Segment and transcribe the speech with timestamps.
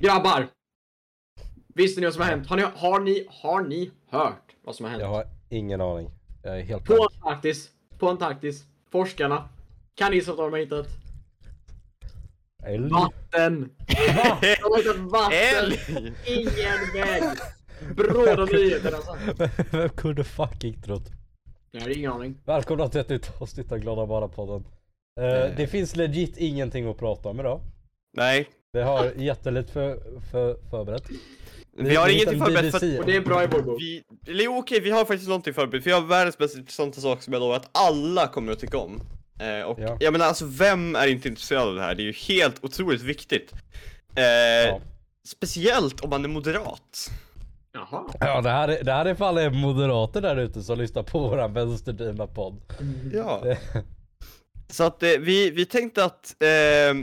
[0.00, 0.48] Grabbar!
[1.74, 2.46] Visste ni vad som har hänt?
[2.46, 5.02] Har ni, har ni, har ni hört vad som har hänt?
[5.02, 6.10] Jag har ingen aning.
[6.42, 7.10] Jag är helt På blank.
[7.20, 9.48] Antarktis, på Antarktis, forskarna,
[9.94, 10.86] kan ni gissa vad de har hittat?
[12.64, 12.90] Älg?
[12.90, 13.70] Vatten!
[14.16, 14.38] Va?
[14.40, 15.38] De har hittat vatten!
[15.56, 16.14] Älg!
[16.26, 17.22] Ingen väg!
[17.96, 19.16] Bråda nyheter alltså.
[19.76, 21.10] Vem kunde fucking trott?
[21.70, 22.34] Jag har ingen aning.
[22.44, 24.64] Välkomna till ett nytt avsnitt av Glada Bara-podden.
[25.20, 25.56] Eh.
[25.56, 27.60] det finns legit ingenting att prata om idag.
[28.16, 29.98] Nej, Det har jättelite för,
[30.30, 31.04] för, förberett.
[31.76, 33.80] vi har det ingenting förberett för att Och det är bra i vår bok.
[33.80, 34.02] vi...
[34.26, 35.86] Eller okej, vi har faktiskt någonting förberett.
[35.86, 39.00] Vi har världens mest intressanta sak som jag lovar att alla kommer att tycka om.
[39.40, 39.96] Eh, och Ja.
[40.00, 41.94] jag menar alltså, vem är inte intresserad av det här?
[41.94, 43.52] Det är ju helt otroligt viktigt.
[44.16, 44.22] Eh,
[44.68, 44.80] Ja.
[45.28, 47.10] Speciellt om man är moderat.
[47.72, 48.04] Jaha.
[48.20, 51.02] Ja det här är, det här är ifall det är moderater där ute som lyssnar
[51.02, 52.60] på våran vänsterdrivna podd.
[53.14, 53.42] Ja.
[54.70, 56.94] Så att eh, vi, vi tänkte att eh,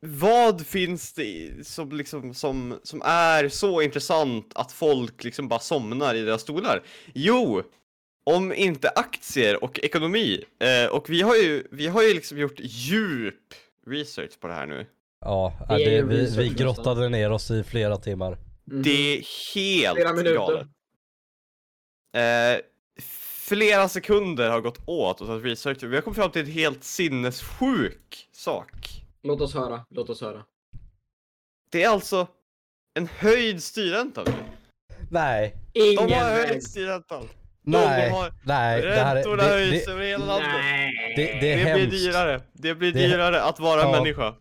[0.00, 6.14] vad finns det som liksom som, som är så intressant att folk liksom bara somnar
[6.14, 6.82] i deras stolar?
[7.14, 7.62] Jo,
[8.24, 10.44] om inte aktier och ekonomi.
[10.60, 13.54] Eh, och vi har ju, vi har ju liksom gjort djup
[13.86, 14.86] research på det här nu.
[15.20, 18.38] Ja, Det är det, vi, vi grottade ner oss i flera timmar.
[18.64, 18.82] Mhm.
[18.82, 19.22] Det är
[19.54, 20.34] helt Flera minuter.
[20.34, 20.66] galet.
[22.16, 22.60] Eh,
[23.48, 25.82] flera sekunder har gått åt och research.
[25.82, 29.04] Vi har kommit fram till en helt sinnessjuk sak.
[29.22, 30.42] Låt oss höra, låt oss höra.
[31.72, 32.26] Det är alltså
[32.94, 34.32] en höjd styrränta nu.
[35.10, 36.48] Nej, De Ingen har väg.
[36.48, 37.28] höjt styrräntan.
[37.62, 38.82] nej, har- nej.
[38.82, 40.48] Det här är, Räntorna det, höjs det, över hela landet.
[40.52, 41.14] Nej.
[41.16, 41.90] det, det är Det blir hemskt.
[41.90, 42.40] dyrare.
[42.52, 43.90] Det blir Det- dyrare att vara Ja.
[43.92, 44.34] människa.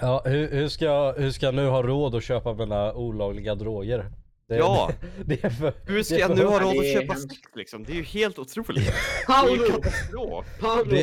[0.00, 3.54] Ja, hur, hur, ska jag, hur ska jag nu ha råd att köpa mina olagliga
[3.54, 4.12] droger?
[4.48, 4.90] Det, Ja.
[5.00, 7.40] Det, det är för, Hur ska det jag nu ha råd det att köpa sex
[7.54, 7.84] liksom?
[7.84, 8.86] Det är ju helt otroligt.
[8.86, 9.66] Det Paolo!
[9.72, 10.46] katastrof.
[10.60, 10.96] Paolo!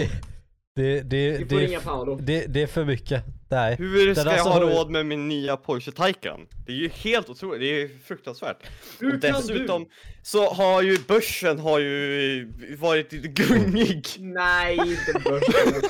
[0.75, 2.15] Det, det, det, Vi får det, ringa Paolo.
[2.21, 3.23] det, det är för mycket.
[3.49, 3.75] Nej.
[3.75, 6.47] Hur Den ska jag ha har råd med min nya Porsche Taycan?
[6.65, 8.57] Det är ju helt otroligt, det är ju fruktansvärt.
[8.99, 9.85] Hur och kan dessutom
[10.23, 14.05] så har ju börsen har ju varit lite gungig.
[14.19, 15.81] Nej, inte börsen.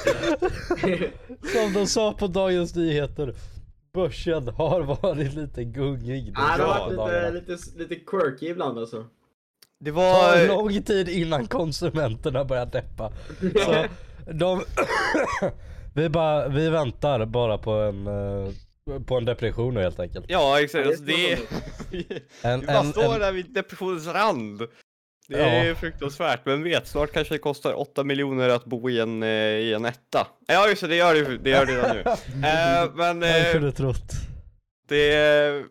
[1.53, 3.33] Som de sa på Dagens Nyheter.
[3.93, 6.25] Börsen har varit lite gungig.
[6.25, 7.29] de Nej, det har senaste varit dagarna.
[7.29, 9.05] lite, lite, lite quirky ibland alltså.
[9.79, 10.47] Det tar var...
[10.47, 13.13] lång tid innan konsumenterna börjar deppa.
[13.65, 13.85] Så
[14.31, 14.63] de...
[15.93, 18.51] vi, bara, vi väntar bara på en, eh,
[19.07, 20.25] på en depression nu helt enkelt.
[20.29, 21.39] Ja exakt, alltså, det är...
[22.41, 24.61] En, Vi bara en, står en, där vid depressionens rand.
[25.27, 25.75] Det är Ja.
[25.75, 29.73] fruktansvärt, men vet, snart kanske det kostar 8 miljoner att bo i en, eh, i
[29.73, 30.27] en etta.
[30.47, 32.03] Ja just det, det gör det, det gör det redan nu.
[32.47, 34.11] Eh, men jag kunde trott.
[34.87, 35.63] det...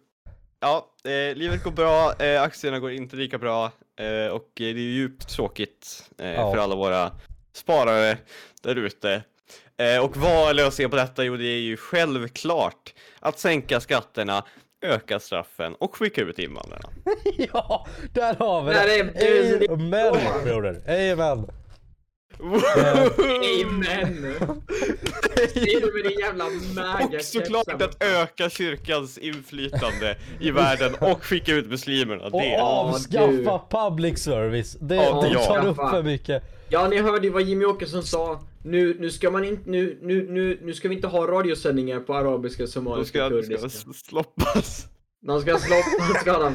[0.60, 3.64] Ja, eh, livet går bra, eh, aktierna går inte lika bra
[4.00, 6.52] eh, och det är djupt tråkigt Ja.
[6.52, 7.10] för alla våra
[7.54, 8.18] sparare
[8.62, 9.22] där ute.
[9.76, 11.24] Eh, och vad är lösningen på detta?
[11.24, 14.44] Jo, det är ju självklart att sänka skatterna,
[14.86, 16.88] öka straffen och skicka ut invandrarna.
[17.52, 21.12] ja, där har vi det är- Amen broder.
[21.12, 21.46] Amen.
[22.40, 24.34] Amen!
[25.54, 26.44] Du med din jävla
[27.16, 32.24] Och såklart att öka kyrkans inflytande i världen och skicka ut muslimerna.
[32.24, 32.60] Och Det.
[32.60, 34.76] avskaffa public service.
[34.80, 35.44] Det, Ja, det ja.
[35.44, 36.42] tar upp för mycket.
[36.68, 38.40] Ja, ni hörde ju vad Jimmy Åkesson sa.
[38.62, 42.14] Nu, nu ska man inte, nu, nu, nu, nu ska vi inte ha radiosändningar på
[42.14, 43.68] arabiska, Då somaliska, ska, då kurdiska.
[43.68, 44.86] ska sloppas.
[45.26, 46.54] De ska sloppa, ska de.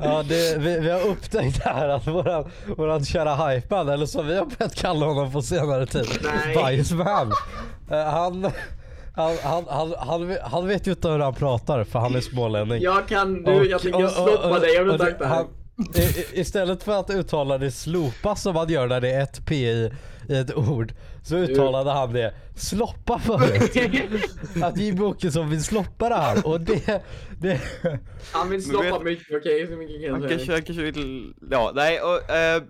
[0.00, 4.36] Ja, det, vi, vi har upptäckt här att våran, våran kära hypeman, eller som vi
[4.36, 6.54] har börjat kalla honom på senare tid, Nej.
[6.54, 7.32] Bajsman.
[7.90, 8.44] Eh, han,
[9.16, 12.82] han, han, han, han, han vet ju inte hur han pratar för han är smålänning.
[12.82, 15.34] Jag kan, du, jag tänker sloppa dig om du och- sagt det här.
[15.34, 15.46] han-
[15.96, 19.46] i- i- Istället för att uttala det slopa som man gör när det är ett
[19.46, 19.92] p i,
[20.28, 23.76] i ett ord så uttalade han det sloppa förut.
[24.62, 27.02] Att Jimmie Åkesson vill sloppa det här och det,
[27.40, 27.60] det
[28.32, 29.66] Han vill sloppa vet- mycket, okej?
[29.66, 30.52] så mycket kan Han kanske, säga.
[30.52, 32.62] han kanske vill, ja, nej och, eh,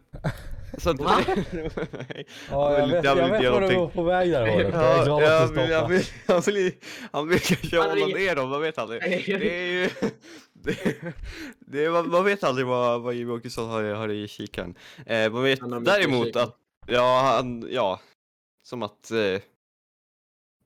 [0.78, 1.18] så att, Va?
[1.26, 1.44] nej.
[2.50, 4.68] Ja, Han jag vet, jag vet vad du var på väg där Håret.
[4.74, 6.52] Jag är Ja, glad ja, att du han, stoppade.
[6.52, 6.72] vill,
[7.12, 9.00] han, kanske hålla ner dem, man vet aldrig.
[9.26, 9.88] Det är ju,
[10.52, 10.76] det,
[11.58, 14.74] det man, man vet aldrig vad, vad Jimmie Åkesson har, har i kikaren.
[15.06, 16.54] Eh, man vet däremot att,
[16.88, 18.00] ja, han, ja,
[18.62, 19.40] som att eh,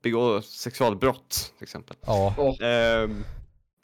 [0.02, 1.96] begå sexualbrott till exempel.
[2.06, 2.34] Ja.
[2.62, 3.24] Ehm,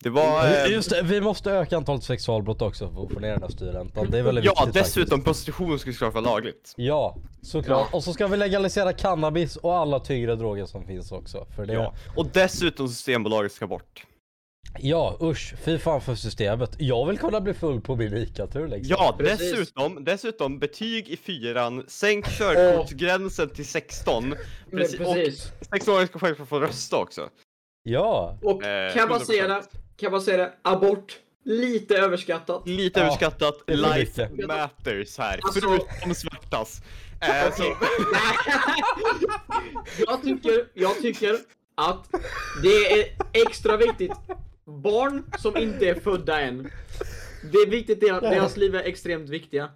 [0.04, 0.44] det var...
[0.46, 3.48] eh, Just det, vi måste öka antalet sexualbrott också för att få ner den här
[3.48, 4.10] styrräntan.
[4.10, 5.24] Det är väldigt ja, viktigt dessutom faktiskt.
[5.24, 6.72] prostitution skulle såklart vara lagligt.
[6.76, 7.88] Ja, såklart.
[7.92, 7.96] Ja.
[7.96, 11.46] Och så ska vi legalisera cannabis och alla tyngre droger som finns också.
[11.56, 11.94] För det, Ja.
[12.16, 14.06] Och dessutom Systembolaget ska bort.
[14.80, 15.54] Ja, usch.
[15.64, 16.70] Fy fan för systemet.
[16.78, 18.96] Jag vill kunna bli full på min ICA-tur liksom.
[18.98, 19.50] Ja, Precis.
[19.50, 24.34] dessutom, dessutom betyg i fyran, sänk körkortsgränsen till 16.
[24.70, 25.52] Precis, precis.
[25.70, 27.28] Och 16-åringar ska självklart få rösta också.
[27.82, 28.38] Ja.
[28.42, 29.24] Och Eh, kan 100%.
[29.26, 29.62] säga det?
[29.96, 32.62] kan man säga det, abort, lite överskattat.
[32.68, 34.46] Lite Ja, överskattat, life lite.
[34.46, 35.40] matters här.
[35.42, 36.82] Alltså- Förutom svärtas.
[37.20, 37.64] Eh, så,
[40.06, 41.36] jag, tycker, jag tycker
[41.74, 42.08] att
[42.62, 44.12] det är extra viktigt.
[44.68, 46.70] Barn som inte är födda än.
[47.52, 49.68] Det är viktigt, deras, deras liv är extremt viktiga.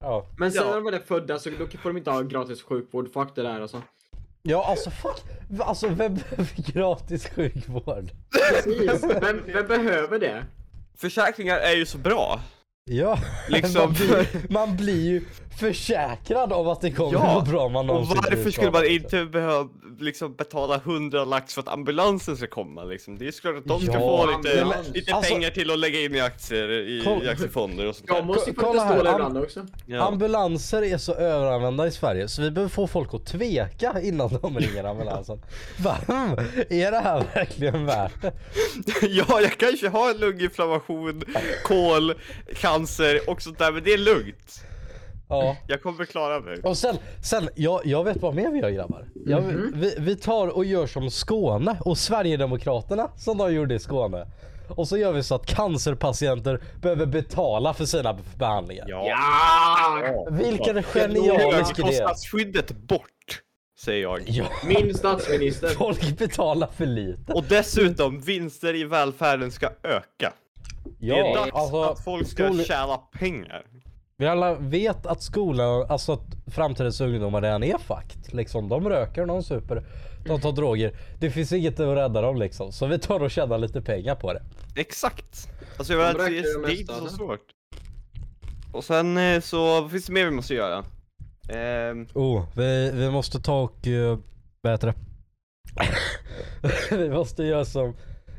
[0.00, 0.26] Ja.
[0.38, 0.68] Men sen Ja.
[0.68, 3.12] när de väl är födda så då får de inte ha gratis sjukvård.
[3.12, 3.82] Fuck det där alltså.
[4.42, 5.22] Ja alltså fuck,
[5.60, 8.10] alltså vem behöver gratis sjukvård?
[8.32, 9.04] Precis.
[9.22, 10.44] Vem, vem behöver det?
[10.96, 12.40] försäkringar är ju så bra.
[12.90, 13.18] Ja,
[13.48, 15.24] Liksom- man, blir, man blir ju
[15.58, 18.86] försäkrad om att det kommer Ja, bra om man Och någonsin varför blir skulle man
[18.86, 19.68] inte behöva
[20.00, 23.18] liksom betala 100 lax för att ambulansen ska komma liksom?
[23.18, 24.88] Det är såklart att de ska Ja, få lite, ambulans.
[24.94, 28.08] lite Alltså- pengar till att lägga in i aktier, i, Kolla- i aktiefonder och sånt
[28.08, 29.66] Jag måste ju Kolla här, ibland också.
[29.86, 30.06] Ja.
[30.08, 34.58] Ambulanser är så överanvända i Sverige så vi behöver få folk att tveka innan de
[34.58, 35.42] ringer ambulansen.
[35.78, 35.96] Va?
[36.68, 38.32] Är det här verkligen värt det?
[39.06, 41.22] ja, jag kanske har en lunginflammation,
[41.64, 42.14] kol,
[42.56, 44.62] cancer och sånt där, men det är lugnt.
[45.28, 45.56] Ja.
[45.68, 46.60] Jag kommer klara mig.
[46.62, 49.08] Och sen, sen jag, jag vet vad mer vi gör grabbar.
[49.26, 49.40] Jag,
[49.74, 54.26] vi, vi tar och gör som Skåne och Sverigedemokraterna som de gjorde i Skåne.
[54.68, 58.86] Och så gör vi så att cancerpatienter behöver betala för sina behandlingar.
[58.88, 60.26] Ja!
[60.30, 61.82] Vilken genialisk idé.
[61.88, 63.42] Högkostnadsskyddet bort,
[63.84, 64.20] säger jag.
[64.26, 65.68] Ja, Min statsminister.
[65.68, 67.32] folk betalar för lite.
[67.32, 70.32] Och dessutom, vinster i välfärden ska öka.
[71.00, 73.62] Det är Ja, dags alltså, att folk ska skol- tjäna pengar.
[74.18, 78.32] Vi alla vet att skolan, alltså att framtidens ungdomar redan är fakt.
[78.32, 79.84] Liksom, de röker, de super,
[80.26, 80.96] de tar droger.
[81.20, 82.72] Det finns inget att rädda dem liksom.
[82.72, 84.42] Så vi tar och tjänar lite pengar på det.
[84.76, 85.48] Exakt.
[85.78, 87.08] Alltså jag vet, De det, det det är inte så eller?
[87.10, 87.40] svårt.
[88.72, 90.84] Och sen eh, så, vad finns det mer vi måste göra?
[91.48, 94.18] Ehm, Oh, vi, vi måste ta och, uh,
[94.60, 94.94] vad heter det?
[96.96, 97.96] vi måste göra som,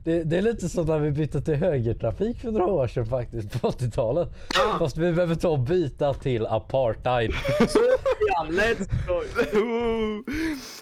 [0.07, 3.62] det, det är lite som när vi bytte till högertrafik för några år sedan faktiskt
[3.62, 4.30] på 80-talet.
[4.56, 4.80] Ah.
[4.80, 7.33] Fast vi behöver ta och byta till apartheid.
[7.69, 7.80] Så
[8.27, 9.24] ja, let's go.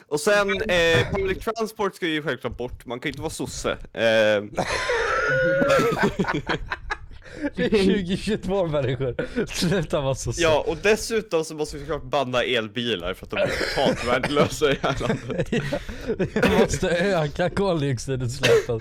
[0.08, 3.78] och sen, eh, public transport ska ju självklart bort, man kan ju inte vara sosse.
[3.94, 4.52] Ehm,
[7.56, 9.16] Det är 2022 människor.
[9.46, 13.38] Sluta vara så ja, och dessutom så måste vi såklart banna elbilar för att de
[13.38, 15.48] är totalt värdelösa i det här landet.
[16.34, 18.80] Vi måste öka koldioxidutsläppen.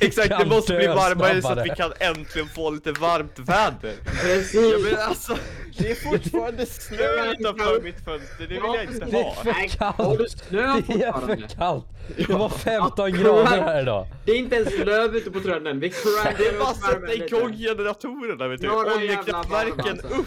[0.00, 3.92] Exakt, det måste bli varmare så att vi kan äntligen få lite varmt väder.
[4.04, 4.60] Ja Precis.
[4.84, 5.36] men alltså,
[5.78, 9.34] det är fortfarande snö utanför mitt fönster, det vill jag inte Det är ha.
[9.34, 10.44] för kallt.
[10.50, 11.84] Det är för kallt.
[12.16, 14.06] Det var 15 Ja, grader här idag.
[14.24, 15.80] Det är inte ens löv ute på träden än.
[15.80, 20.08] Vi crackar Det är bara att sätta igång generatorerna vet du, oljekraftverken alltså.
[20.08, 20.26] upp!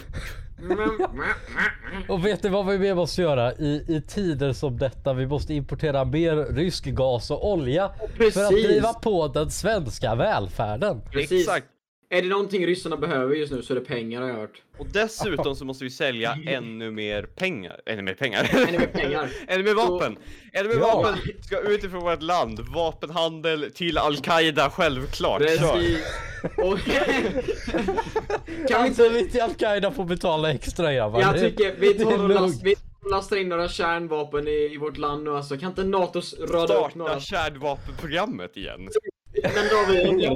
[2.07, 5.13] Och vet du vad vi mer måste göra i, i tider som detta?
[5.13, 8.67] Vi måste importera mer rysk gas och olja för att Precis.
[8.67, 11.01] driva på den svenska välfärden.
[11.11, 11.47] Precis.
[11.47, 11.67] Exakt.
[12.11, 14.61] Är det någonting ryssarna behöver just nu så är det pengar har jag hört.
[14.77, 18.49] Och dessutom så måste vi sälja ännu mer pengar, ännu mer pengar.
[18.67, 19.29] Ännu mer pengar.
[19.47, 20.17] Ännu mer vapen!
[20.53, 20.95] Ännu mer Ja.
[21.01, 22.59] vapen ska ut ifrån vårt land.
[22.59, 25.41] Vapenhandel till Al-Qaida, självklart.
[25.41, 26.05] Precis.
[26.57, 29.29] Och kan vi Alltså inte...
[29.33, 31.21] vi Al-Qaida får betala extra grabbar.
[31.21, 32.41] Jag tycker vi tar och lugnt.
[32.41, 32.75] last, vi
[33.11, 35.57] lastar in några kärnvapen i, i vårt land nu alltså.
[35.57, 37.19] Kan inte NATO rada upp några?
[37.19, 38.89] Starta kärnvapenprogrammet igen.
[39.33, 40.27] Den dagen vi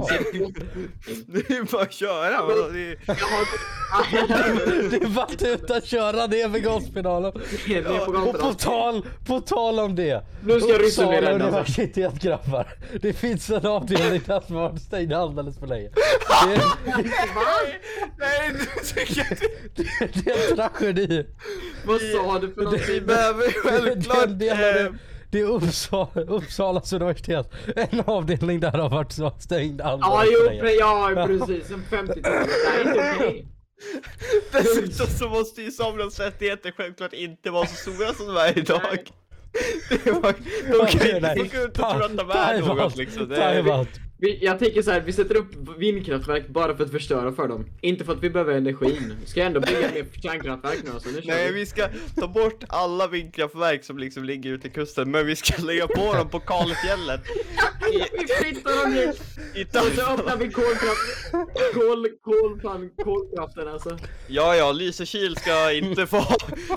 [1.26, 2.42] Det är bara att köra.
[2.44, 3.46] vadå, det är- har...
[4.90, 7.32] Det är bara att tuta köra ner med gaspedalen.
[7.66, 10.24] Det är på Och på tal, på tal om det.
[10.44, 11.48] Nu ska ryssen bli Uppsala rädda, alltså.
[11.48, 12.66] universitet grabbar.
[13.00, 15.88] Det finns en avdelning där som har varit stängd alldeles för länge.
[16.46, 16.62] Det är,
[18.18, 18.58] Nej, nu
[18.94, 21.26] tycker jag inte- det är en tragedi.
[21.86, 23.06] Vad sa du för Vi någonting?
[23.06, 24.24] behöver självklart...
[24.28, 24.92] Den delen är- eh,
[25.34, 27.50] Det är Uppsala, Uppsalas universitet.
[27.76, 31.68] En avdelning där har varit så stängd Ja, jo, ja precis.
[31.68, 32.22] Sen 50-talet.
[32.22, 33.46] Det är inte okej.
[34.52, 38.80] Dessutom så måste ju samernas rättigheter självklart inte vara så stora som de är idag.
[39.88, 40.34] Det var,
[40.78, 43.28] de kan inte och ta- tro att de är något liksom.
[43.28, 43.86] Det är.
[44.24, 47.66] Vi, jag tänker så här, vi sätter upp vindkraftverk bara för att förstöra för dem.
[47.80, 49.16] Inte för att vi behöver energin.
[49.26, 51.08] Ska jag ändå bygga mer kärnkraftverk nu alltså?
[51.08, 51.58] Nu kör nej, vi.
[51.58, 55.62] vi ska ta bort alla vindkraftverk som liksom ligger ute i kusten, men vi ska
[55.62, 57.20] lägga på dem på kalfjället.
[57.90, 59.14] Vi flyttar dem!
[59.54, 61.32] I Och så öppnar vi kolkraft...
[61.74, 62.08] Kol...
[62.22, 62.60] Kol...
[62.60, 63.98] Fan, kolkraften alltså.
[64.26, 66.22] Ja, ja, Lysekil ska inte få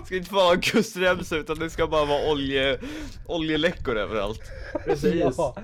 [0.05, 2.79] ska inte få ha en kustremsa utan det ska bara vara olje,
[3.25, 4.41] oljeläckor överallt.
[4.85, 5.35] Precis.
[5.37, 5.55] Ja.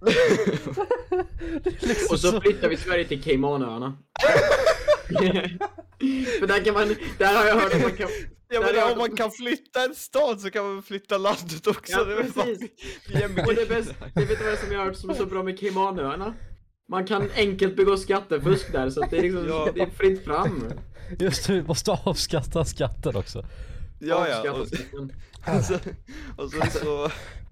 [1.80, 3.98] Liksom Och så flyttar vi Sverige till Caymanöarna.
[6.38, 6.96] För där kan man...
[7.18, 8.08] Där har jag hört att man kan...
[8.50, 11.92] Ja men om man kan flytta en stad så kan man flytta landet också.
[11.92, 12.70] Ja, det precis.
[13.46, 15.42] Och det bästa, det vet du vad som jag har hört som är så bra
[15.42, 16.34] med Caymanöarna?
[16.90, 19.68] Man kan enkelt begå skattefusk där så att det är liksom, Ja.
[19.74, 20.64] det är fritt fram.
[21.18, 23.46] Just det, vi måste avskatta skatten också.
[24.00, 24.52] Ja, ja.
[24.52, 25.12] Och, skatten.
[25.46, 25.74] och, så,
[26.36, 27.10] och sen så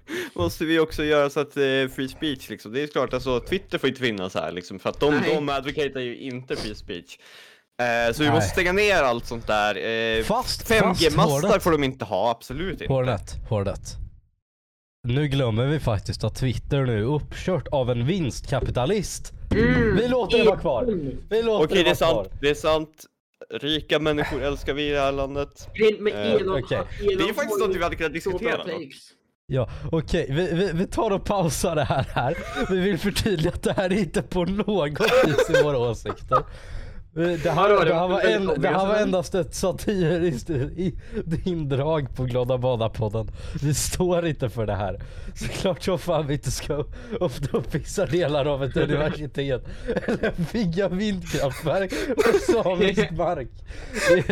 [0.34, 1.62] måste vi också göra så att eh,
[1.96, 2.72] free speech liksom.
[2.72, 5.34] Det är klart alltså Twitter får inte finnas här liksom för att de, Nej.
[5.34, 7.18] de advocatar ju inte free speech.
[7.82, 8.34] Eh, så vi Nej.
[8.36, 9.76] måste stänga ner allt sånt där.
[10.18, 12.92] Eh, Fast, 5G-mastar fast får de inte ha, absolut inte.
[12.92, 13.96] Hårdrätt, hårdrätt.
[15.08, 19.32] Nu glömmer vi faktiskt att Twitter nu är uppkört av en vinstkapitalist.
[19.54, 19.96] Mm.
[19.96, 20.84] Vi låter det vara kvar.
[21.30, 22.24] Vi låter Okej, det är vara kvar.
[22.24, 22.38] sant.
[22.40, 23.04] Det är sant.
[23.50, 25.68] Rika människor älskar vi i det här landet.
[25.74, 26.78] Grejen med Eh, Elon, okej.
[27.00, 28.56] Det är ju faktiskt något vi hade kunnat diskutera.
[28.64, 28.72] då.
[29.48, 32.36] Ja, okej, vi, vi, vi tar och pausar det här här.
[32.70, 36.42] Vi vill förtydliga att det här är inte på något vis i våra åsikter.
[37.16, 40.94] Vi- Det här, det det här, var en, det här var endast ett satiriskt i-
[41.44, 43.28] indrag på Glada Bada-podden.
[43.62, 45.00] Vi står inte för det här.
[45.34, 46.84] Såklart så fan vi inte ska
[47.20, 53.48] öppna upp vissa delar av ett universitet eller bygga vindkraftverk på samisk mark.
[54.08, 54.26] Det,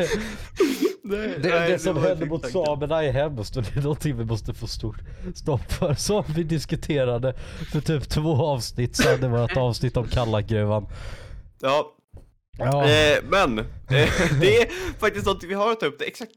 [1.43, 4.55] det, nej, det som händer mot samerna är hemskt och det är någonting vi måste
[4.55, 4.99] få stort
[5.35, 5.95] stopp för.
[5.95, 7.35] Som vi diskuterade
[7.73, 9.21] för typ två avsnitt sedan.
[9.21, 10.87] Det var ett avsnitt om Kallakgruvan.
[11.61, 11.91] Ja,
[12.57, 13.67] Ja, Eh, men,
[14.41, 14.69] det är
[15.01, 15.99] faktiskt något vi har att ta upp.
[15.99, 16.31] Det, är exakt,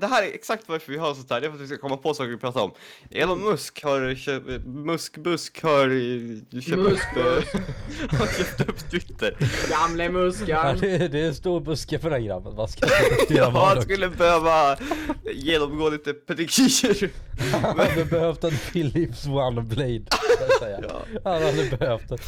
[0.00, 1.40] det här är exakt varför vi har sånt här.
[1.40, 2.72] Det är för att vi ska komma på saker vi pratar om.
[3.10, 5.88] Elon Musk har köpt, Musk Busk har
[6.60, 7.62] köpt Musk upp,
[8.18, 9.36] har köpt upp Twitter.
[9.70, 10.78] Gamle ja, muskan.
[10.80, 12.54] det, är- det är en stor buske för den grabben.
[12.54, 12.86] Man ska
[13.28, 14.76] Ja, han skulle behöva
[15.34, 17.10] genomgå lite pedikyr.
[17.62, 20.04] Han hade behövt en Philips One Blade.
[20.60, 21.02] Ja.
[21.24, 22.18] Han hade behövt det.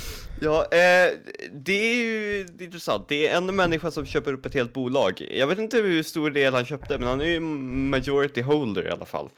[0.41, 1.13] Ja, eh,
[1.53, 3.09] det är ju intressant.
[3.09, 5.27] Det är en människa som köper upp ett helt bolag.
[5.31, 8.91] Jag vet inte hur stor del han köpte, men han är ju majority holder i
[8.91, 9.29] alla fall.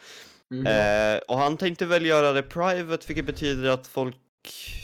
[0.50, 0.66] Mm.
[0.66, 4.16] Eh, och han tänkte väl göra det private, vilket betyder att folk,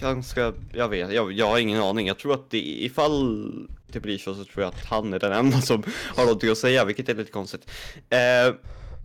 [0.02, 2.06] han ska, jag vet, jag, jag har ingen aning.
[2.06, 5.32] Jag tror att det, ifall det blir så så tror jag att han är den
[5.32, 5.82] enda som
[6.16, 7.70] har någonting att säga, vilket är lite konstigt.
[8.10, 8.54] Eh,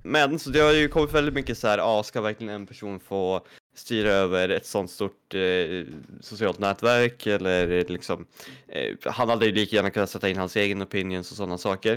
[0.03, 2.99] men så det har ju kommit väldigt mycket så här, ah, ska verkligen en person
[2.99, 5.85] få styra över ett sånt stort eh,
[6.21, 8.25] socialt nätverk eller liksom,
[8.67, 11.93] eh, han hade ju lika gärna kunnat sätta in hans egen opinions och sådana saker.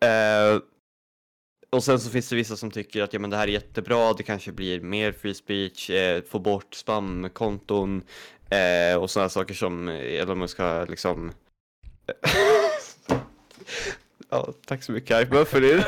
[0.00, 0.60] Eh,
[1.70, 4.12] och sen så finns det vissa som tycker att ja, men det här är jättebra,
[4.12, 8.02] det kanske blir mer free speech, eh, få bort spamkonton
[8.50, 11.32] eh, och sådana saker som Elon Musk har liksom
[14.30, 15.84] Ja, tack så mycket Ivar för det.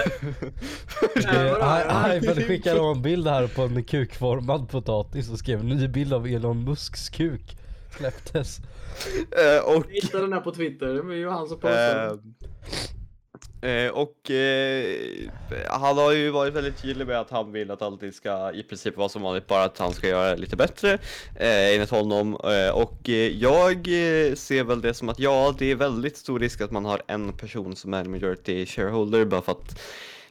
[1.17, 6.65] Ivan skickade en bild här på en kukformad potatis och skrev ny bild av Elon
[6.65, 7.57] Musks kuk.
[7.97, 8.59] Släpptes.
[9.31, 12.19] Eh, och Jag hittade den här på Twitter, det var ju han som postade.
[13.62, 14.95] Eh, eh, och eh,
[15.69, 18.97] han har ju varit väldigt tydlig med att han vill att allting ska i princip
[18.97, 20.93] vara som vanligt, bara att han ska göra det lite bättre
[21.37, 22.35] eh, enligt honom.
[22.45, 23.87] Eh, och eh, jag
[24.38, 27.33] ser väl det som att ja, det är väldigt stor risk att man har en
[27.33, 29.81] person som är majority shareholder bara för att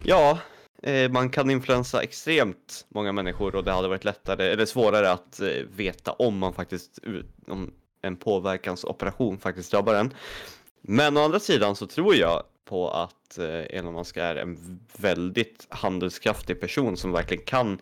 [0.03, 0.37] ja,
[0.83, 5.39] Eh, man kan influensa extremt många människor och det hade varit lättare eller svårare att
[5.39, 6.99] eh, veta om man faktiskt
[7.47, 10.13] om en påverkansoperation faktiskt drabbar en.
[10.81, 15.67] Men å andra sidan så tror jag på att eh, Elon Musk är en väldigt
[15.69, 17.79] handelskraftig person som verkligen kan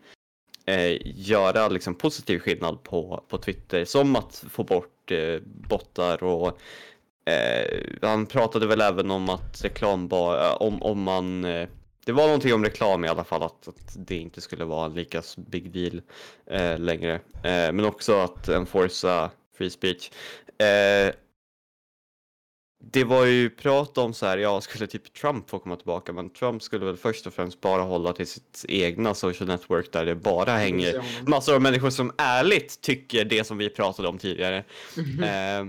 [0.65, 3.85] eh, göra liksom positiv skillnad på, på Twitter.
[3.85, 6.59] Som att få bort eh, bottar och
[7.29, 11.67] eh, han pratade väl även om att reklam bara, eh, om, om man eh,
[12.05, 14.93] det var någonting om reklam i alla fall, att, att det inte skulle vara en
[14.93, 16.01] lika big deal
[16.45, 17.13] eh, längre.
[17.35, 20.11] Eh, men också att enforca free speech.
[20.59, 21.13] Eh,
[22.91, 26.29] det var ju prat om så här, ja skulle typ Trump få komma tillbaka, men
[26.29, 30.15] Trump skulle väl först och främst bara hålla till sitt egna social network där det
[30.15, 34.63] bara hänger massor av människor som ärligt tycker det som vi pratade om tidigare.
[35.25, 35.65] Eh,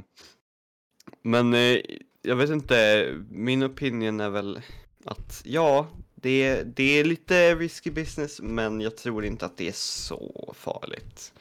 [1.23, 1.79] men eh,
[2.23, 4.61] jag vet inte, min opinion är väl
[5.05, 5.87] att ja,
[6.23, 11.33] det, det är lite risky business, men jag tror inte att det är så farligt.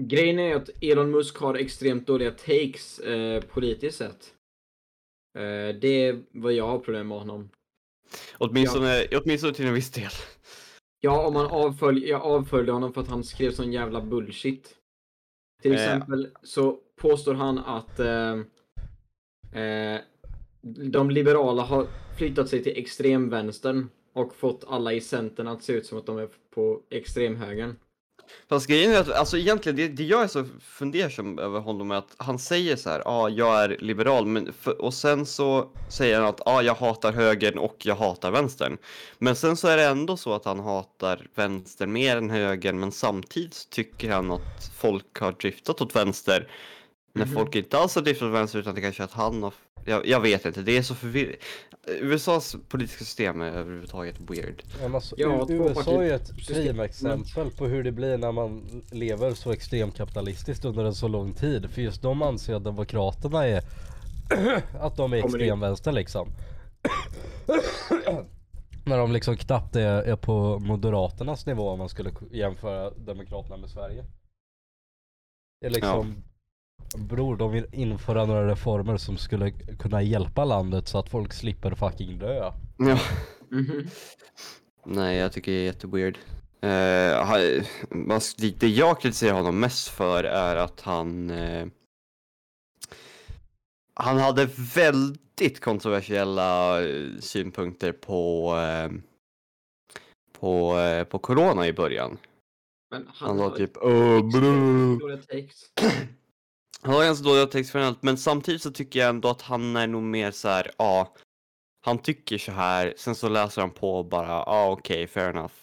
[0.00, 4.34] Grejen är att Elon Musk har extremt dåliga takes eh, politiskt sett.
[5.38, 7.48] Eh, det är vad jag har problem med honom.
[8.38, 10.10] Åtminstone, åtminstone till en viss del.
[11.00, 14.74] Ja, om man avfölj, jag avföljde honom för att han skrev sån jävla bullshit.
[15.62, 15.82] Till Eh.
[15.84, 18.32] exempel så påstår han att eh,
[19.62, 20.00] eh,
[20.90, 21.86] de liberala har
[22.18, 26.18] flyttat sig till extremvänstern och fått alla i Centern att se ut som att de
[26.18, 27.76] är på extremhögern.
[28.48, 31.94] Fast grejen är att, alltså egentligen, det, det jag är så fundersam över honom är
[31.94, 35.70] att han säger så här, ja, ah, jag är liberal, men för, och sen så
[35.90, 38.78] säger han att, ja, ah, jag hatar högern och jag hatar vänstern.
[39.18, 42.92] Men sen så är det ändå så att han hatar vänstern mer än högern, men
[42.92, 46.48] samtidigt tycker han att folk har driftat åt vänster
[47.12, 47.34] när Mhm.
[47.34, 49.52] folk inte alls har driftat åt vänster utan det kanske är att han har...
[49.84, 51.38] Jag, jag vet inte, det är så förvirrande.
[51.86, 54.62] USAs politiska system är överhuvudtaget weird.
[54.82, 59.52] Men alltså, Ja, USA är ett primexempel på hur det blir när man lever så
[59.52, 61.70] extremkapitalistiskt under en så lång tid.
[61.70, 63.62] För just de anser att demokraterna är
[64.80, 66.28] att de är extremvänster liksom.
[68.86, 73.70] när de liksom knappt är, är på moderaternas nivå om man skulle jämföra demokraterna med
[73.70, 74.04] Sverige.
[75.60, 76.22] Det är liksom
[76.96, 81.74] Bror, de vill införa några reformer som skulle kunna hjälpa landet så att folk slipper
[81.74, 82.52] fucking dö.
[82.78, 82.98] Ja.
[83.50, 83.86] Mhm.
[84.86, 86.18] Nej, jag tycker det är jätteweird.
[86.64, 88.20] Uh,
[88.58, 91.66] det- jag kritiserar honom mest för är att han eh,
[93.94, 98.90] Han hade väldigt kontroversiella eh, synpunkter på eh,
[100.40, 100.74] på,
[101.10, 102.18] på corona i början.
[102.90, 104.98] Men Han han var har typ "Åh, brr."
[106.82, 109.86] Han har ganska dåliga text generellt, men samtidigt så tycker jag ändå att han är
[109.86, 111.14] nog mer så här, ja,
[111.80, 115.54] han tycker så här, sen så läser han på och bara, ja okej, fair enough.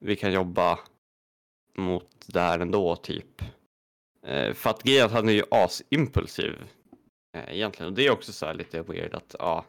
[0.00, 0.78] Vi kan jobba
[1.76, 3.42] mot det här ändå, typ.
[4.26, 6.52] Eh, för att grejen är att han är ju asimpulsiv.
[7.36, 9.64] Eh, egentligen, och det är också så här lite weird att, ja,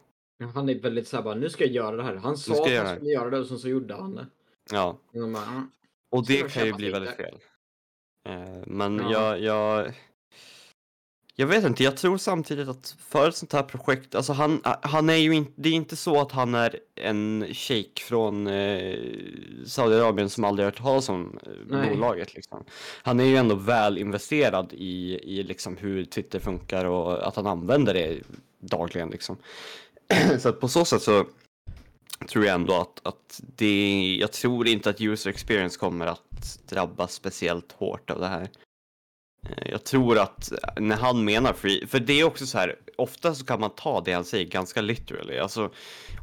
[0.54, 2.14] Han är väldigt såhär bara, nu ska jag göra det här.
[2.14, 4.26] Han sa att han göra skulle göra det och sen så gjorde han det.
[4.70, 4.98] ja.
[5.12, 5.70] Och de bara, "Mm."
[6.10, 7.38] Och det kan ju bli väldigt fel.
[8.28, 9.10] Eh, men Ja.
[9.12, 9.94] jag, jag,
[11.40, 15.10] jag vet inte, jag tror samtidigt att för ett sånt här projekt, alltså han, han
[15.10, 18.98] är ju inte, det är inte så att han är en shejk från eh,
[19.66, 21.90] Saudiarabien som aldrig hört talas om eh, Nej.
[21.90, 22.64] bolaget liksom.
[23.02, 27.46] Han är ju ändå väl investerad i, i liksom hur Twitter funkar och att han
[27.46, 28.18] använder det
[28.60, 29.36] dagligen liksom.
[30.38, 31.26] så att på så sätt så
[32.28, 37.12] tror jag ändå att, att det, jag tror inte att user experience kommer att drabbas
[37.12, 38.48] speciellt hårt av det här.
[39.42, 43.34] Eh, Jag tror att när han menar free, för det är också så här, ofta
[43.34, 45.38] så kan man ta det han säger ganska literally.
[45.38, 45.70] Alltså,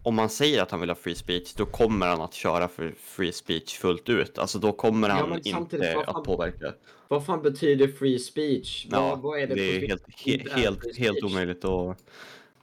[0.03, 2.93] om man säger att han vill ha free speech, då kommer han att köra för
[2.99, 4.37] free speech fullt ut.
[4.37, 6.73] Alltså då kommer Ja, han samtidigt, inte fan- att påverka.
[7.07, 8.87] Vad fan betyder free speech?
[8.91, 11.97] Ja, vad, vad är det, det är helt, he, helt, helt omöjligt att,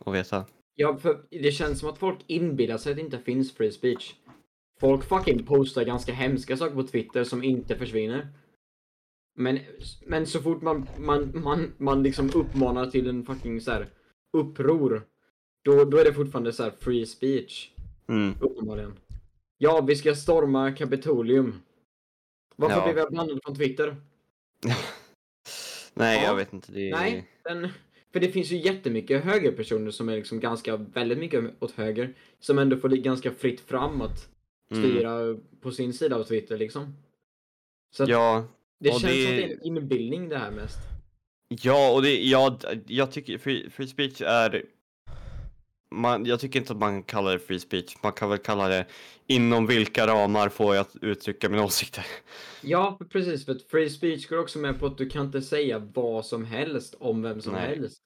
[0.05, 0.45] att veta.
[0.75, 4.13] Ja, för det känns som att folk inbillar sig att det inte finns free speech.
[4.81, 8.29] Folk fucking postar ganska hemska saker på Twitter som inte försvinner.
[9.35, 9.59] Men,
[10.07, 13.89] men så fort man, man, man, man liksom uppmanar till en fucking så här
[14.33, 15.03] uppror,
[15.65, 17.71] då, då är det fortfarande så här free speech.
[18.09, 18.35] Mm.
[18.41, 18.95] Uppenbarligen.
[19.59, 21.63] Ja, vi ska storma Kapitolium.
[22.57, 22.85] Varför Ja.
[22.85, 23.97] blev jag bannad från Twitter?
[25.95, 26.29] Nej, Ja.
[26.29, 26.73] jag vet inte.
[26.73, 26.91] Det.
[26.91, 27.69] Nej, den,
[28.13, 32.15] för det finns ju jättemycket högerpersoner som är liksom ganska, väldigt mycket åt höger.
[32.41, 34.29] Som ändå får det ganska fritt fram att
[34.71, 34.83] Mm.
[34.85, 36.97] styra på sin sida av Twitter liksom.
[37.95, 38.45] Så att Ja,
[38.83, 40.79] det känns det- som att det är en inbildning det här mest.
[41.49, 44.65] Ja, och det, ja, jag tycker free, free speech är
[45.91, 48.69] man, jag tycker inte att man kan kalla det free speech, man kan väl kalla
[48.69, 48.87] det
[49.27, 52.07] inom vilka ramar får jag uttrycka mina åsikter.
[52.63, 53.45] Ja, precis.
[53.45, 56.95] För free speech går också med på att du kan inte säga vad som helst
[56.99, 57.67] om vem som Nej.
[57.77, 58.03] helst.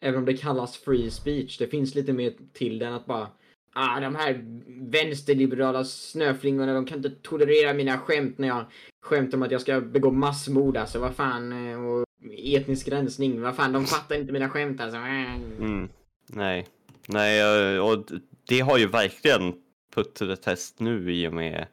[0.00, 1.58] Även om det kallas free speech.
[1.58, 3.28] Det finns lite mer till den att bara
[3.72, 4.44] Ah, de här
[4.90, 8.64] vänsterliberala snöflingorna, de kan inte tolerera mina skämt när jag
[9.02, 12.04] skämtar om att jag ska begå massmord alltså, vad fan, eh, och
[12.38, 14.98] etnisk rensning, vad fan, de fattar inte mina skämt alltså.
[14.98, 15.88] Mm.
[16.26, 16.66] Nej,
[17.06, 17.40] nej,
[17.74, 18.04] eh, och
[18.48, 19.54] det har ju verkligen
[19.94, 21.66] put to the test nu i och med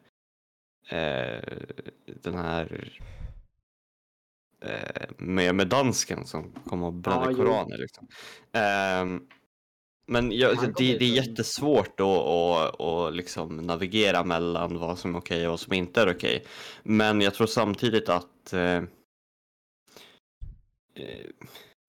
[0.90, 1.40] eh,
[2.22, 2.90] den här
[4.62, 8.08] eh, med, med dansken som kom och brände Ja, koraner liksom.
[8.52, 9.20] Ehm,
[10.06, 15.14] men jag, kom det, det är jättesvårt att, att, att liksom navigera mellan vad som
[15.14, 16.44] är okej och vad som inte är okej.
[16.82, 18.82] Men jag tror samtidigt att eh,
[20.94, 21.26] eh,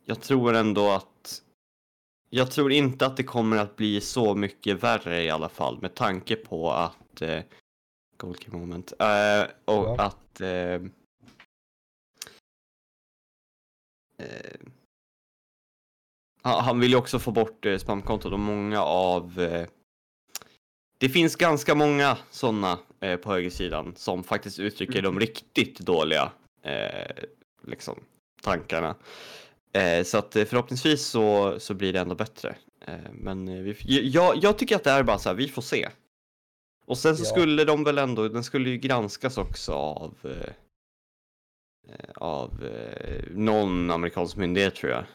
[0.06, 1.42] jag tror ändå att
[2.30, 5.96] jag tror inte att det kommer att bli så mycket värre i alla fall med
[5.96, 7.40] tanke på att eh,
[8.18, 9.96] Gold moment eh, och Ja.
[10.00, 10.82] att eh,
[14.18, 14.58] eh,
[16.48, 19.68] han han vill ju också få bort eh, spamkontot och många av eh,
[21.00, 26.32] det finns ganska många sådana eh, på högersidan som faktiskt uttrycker de riktigt dåliga
[26.64, 27.24] eh,
[27.68, 28.00] liksom,
[28.42, 28.96] tankarna.
[29.74, 32.56] Eh, så att eh, förhoppningsvis så, så blir det ändå bättre.
[33.12, 33.76] Men vi,
[34.14, 35.90] jag, jag tycker att det är bara så här, vi får se.
[36.86, 37.30] Och sen så Ja.
[37.30, 40.16] skulle de väl ändå, den skulle ju granskas också av
[42.16, 45.06] av eh, någon amerikansk myndighet tror jag.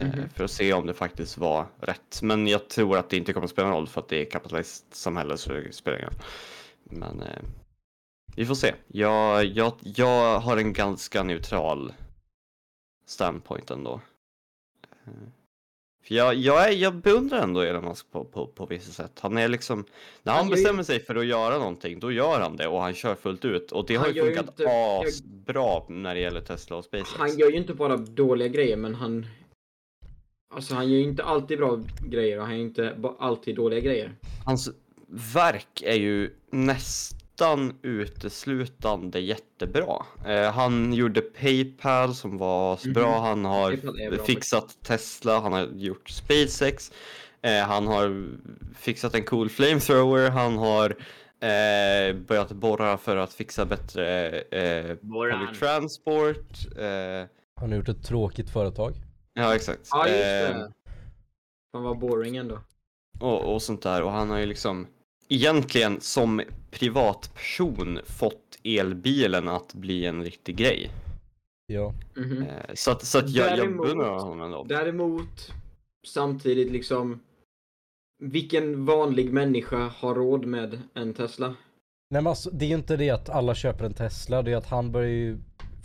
[0.00, 0.28] Mhm.
[0.34, 2.22] För att se om det faktiskt var rätt.
[2.22, 4.30] Men jag tror att det inte kommer att spela någon roll för att det är
[4.30, 6.18] kapitalistsamhälle så det spelar ingen roll.
[6.84, 7.38] Men eh,
[8.36, 8.74] vi får se.
[8.86, 11.92] Jag, jag, jag har en ganska neutral
[13.06, 14.00] standpoint ändå.
[15.06, 15.12] Eh,
[16.06, 19.18] För jag, jag, är, jag beundrar ändå Elon Musk på, på, på vissa sätt.
[19.20, 19.84] Han är liksom,
[20.22, 22.66] när han Han gör ju- bestämmer sig för att göra någonting, då gör han det
[22.68, 23.72] och han kör fullt ut.
[23.72, 26.84] Och det har Han gör ju funkat inte- jag- asbra när det gäller Tesla och
[26.84, 27.10] SpaceX.
[27.18, 29.26] Han gör ju inte bara dåliga grejer, men han...
[30.54, 34.12] Alltså han gör ju inte alltid bra grejer och han gör inte alltid dåliga grejer.
[34.44, 34.70] Hans
[35.34, 39.96] verk är ju nästan uteslutande jättebra.
[40.26, 42.92] Eh, han gjorde Paypal som var Mhm.
[42.92, 43.20] bra.
[43.20, 43.76] Han har
[44.10, 45.40] bra fixat Tesla.
[45.40, 46.92] Han har gjort SpaceX.
[47.42, 48.28] Eh, han har
[48.78, 50.30] fixat en cool flamethrower.
[50.30, 50.90] Han har
[51.40, 56.76] eh, börjat borra för att fixa bättre eh, public transport.
[56.78, 58.94] Eh, Han har gjort ett tråkigt företag.
[59.34, 59.88] Ja, exakt.
[59.90, 60.72] Ja, just Eh, det.
[61.72, 62.58] Han var boring ändå.
[63.20, 64.86] och, och sånt där och han har ju liksom
[65.28, 70.90] egentligen som privatperson fått elbilen att bli en riktig grej.
[71.66, 71.94] Ja.
[72.16, 72.42] Mhm.
[72.42, 74.64] Eh, Så att, så att jag, jag Däremot- beundrar honom ändå.
[74.64, 75.52] Däremot,
[76.06, 77.20] samtidigt liksom...
[78.24, 81.46] Vilken vanlig människa har råd med en Tesla?
[82.10, 84.56] Nej men alltså, det är ju inte det att alla köper en Tesla, det är
[84.56, 85.38] att han börjar ju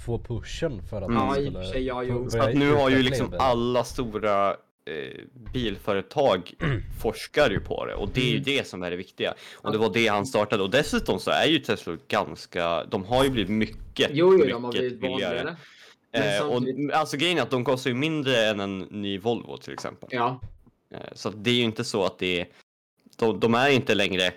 [0.05, 1.17] få pushen för att Mm.
[1.17, 2.29] Ja, och skulle sig, ja, jo.
[2.29, 4.49] Så att nu har ju liksom alla stora
[4.85, 6.53] eh, bilföretag
[7.01, 8.43] forskar ju på det och det är ju Mm.
[8.43, 9.33] det som är det viktiga.
[9.55, 13.23] Och det var det han startade och dessutom så är ju Tesla ganska, de har
[13.23, 15.43] ju blivit mycket, Jo, jo, mycket de har blivit vanligare.
[15.43, 15.55] Men
[16.11, 19.73] Eh, och, alltså grejen är att de kostar ju mindre än en ny Volvo till
[19.73, 20.09] exempel.
[20.11, 20.39] Ja,
[20.91, 22.47] Eh, Så att det är ju inte så att det är,
[23.17, 24.31] de, de är inte längre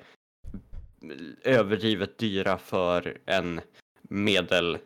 [1.44, 3.60] överdrivet dyra för en
[4.02, 4.78] medel,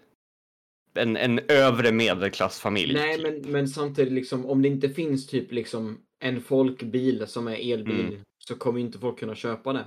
[0.95, 2.95] en, en övre medelklassfamilj.
[2.95, 3.43] nej typ.
[3.43, 8.01] men, men samtidigt liksom om det inte finns typ liksom en folkbil som är elbil
[8.07, 8.21] Mm.
[8.49, 9.85] så kommer inte folk kunna köpa det.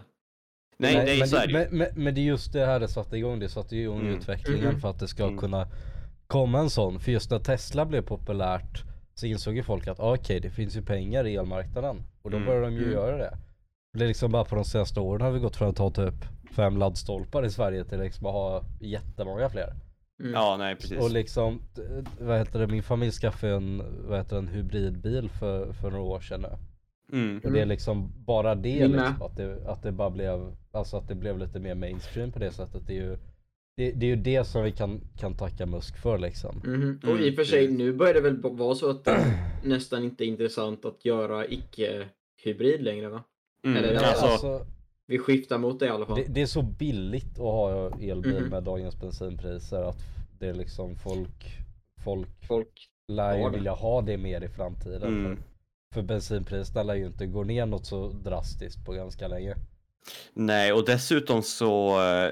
[0.78, 2.80] nej, nej, men, så är det, det men, men, men det är just det här
[2.80, 4.16] det satte igång, det satte igång Mm.
[4.18, 4.80] utvecklingen Mhm.
[4.80, 5.38] för att det ska Mm.
[5.38, 5.68] kunna
[6.28, 7.00] komma en sån.
[7.00, 8.84] För just när Tesla blev populärt
[9.16, 11.98] så insåg ju folk att ah, okej det finns ju pengar i elmarknaden.
[12.22, 12.48] Och då Mm.
[12.48, 12.94] började de ju Mm.
[12.94, 13.38] göra det.
[13.98, 16.14] Det är liksom bara på de senaste åren har vi gått från att ha typ
[16.56, 19.74] fem laddstolpar i Sverige till liksom att ha jättemånga fler.
[20.20, 20.34] Mm.
[20.34, 20.98] Ja, nej precis.
[21.00, 21.62] Och liksom,
[22.20, 26.04] vad heter det, min familj skaffade en, vad heter det, en hybridbil för, för några
[26.04, 26.58] år sedan nu.
[27.18, 27.42] Mm.
[27.44, 31.08] Och det är liksom bara det liksom, att det, att det bara blev, alltså att
[31.08, 32.88] det blev lite mer mainstream på det sättet.
[32.88, 33.18] Det är ju
[33.78, 36.62] det, det är ju det som vi kan, kan tacka Musk för liksom.
[36.66, 37.00] Mhm.
[37.04, 37.78] Och Mm, i och för sig, precis.
[37.78, 39.18] nu börjar det väl vara så att det
[39.64, 43.24] nästan inte är intressant att göra icke-hybrid längre va?
[43.66, 43.78] Mm.
[43.78, 44.66] Eller- Alltså, Alltså,
[45.08, 46.16] Vi skiftar mot det i alla fall.
[46.16, 48.50] det, det är så billigt att ha elbil Mhm.
[48.50, 49.98] med dagens bensinpriser att
[50.40, 51.58] det är liksom folk,
[52.04, 55.04] folk Folk lär ju vilja ha det mer i framtiden.
[55.04, 55.36] Mm.
[55.36, 55.44] För,
[55.94, 59.56] för bensinpriserna lär ju inte gå ner något så drastiskt på ganska länge.
[60.34, 62.32] Nej, och dessutom så eh,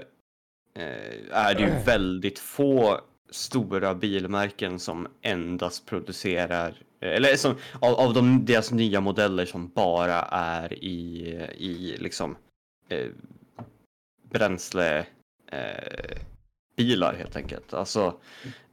[1.32, 3.00] är det ju väldigt få
[3.32, 10.22] stora bilmärken som endast producerar, eller som, av, av de, deras nya modeller som bara
[10.32, 12.36] är i, i liksom
[12.90, 13.08] eh,
[14.30, 15.06] bränsle
[15.52, 16.18] eh,
[16.76, 17.74] bilar helt enkelt.
[17.74, 18.20] Alltså,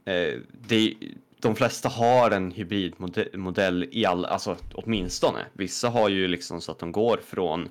[0.05, 0.93] eh, det,
[1.39, 5.45] de flesta har en hybridmodell modell i all, alltså åtminstone.
[5.53, 7.69] Vissa har ju liksom så att de går från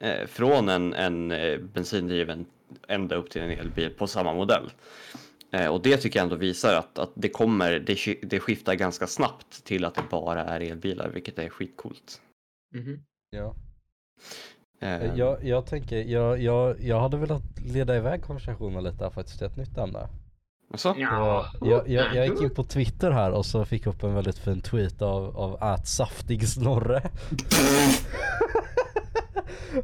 [0.00, 2.46] eh, från en, en eh, bensindriven
[2.88, 4.70] ända upp till en elbil på samma modell.
[5.50, 9.06] Eh, och det tycker jag ändå visar att, att det kommer, det, det skiftar ganska
[9.06, 12.20] snabbt till att det bara är elbilar, vilket är skitcoolt.
[12.74, 13.02] Mhm.
[13.30, 13.54] Ja.
[14.80, 19.38] Eh, Jag, jag tänker, jag, jag, jag hade velat leda iväg konversationen lite här faktiskt
[19.38, 19.98] till ett nytt ämne.
[20.72, 20.94] alltså?
[20.98, 21.46] Ja.
[21.60, 24.60] Jag, jag, jag, gick in på Twitter här och så fick upp en väldigt fin
[24.60, 27.02] tweet av, av att saftig Snorre.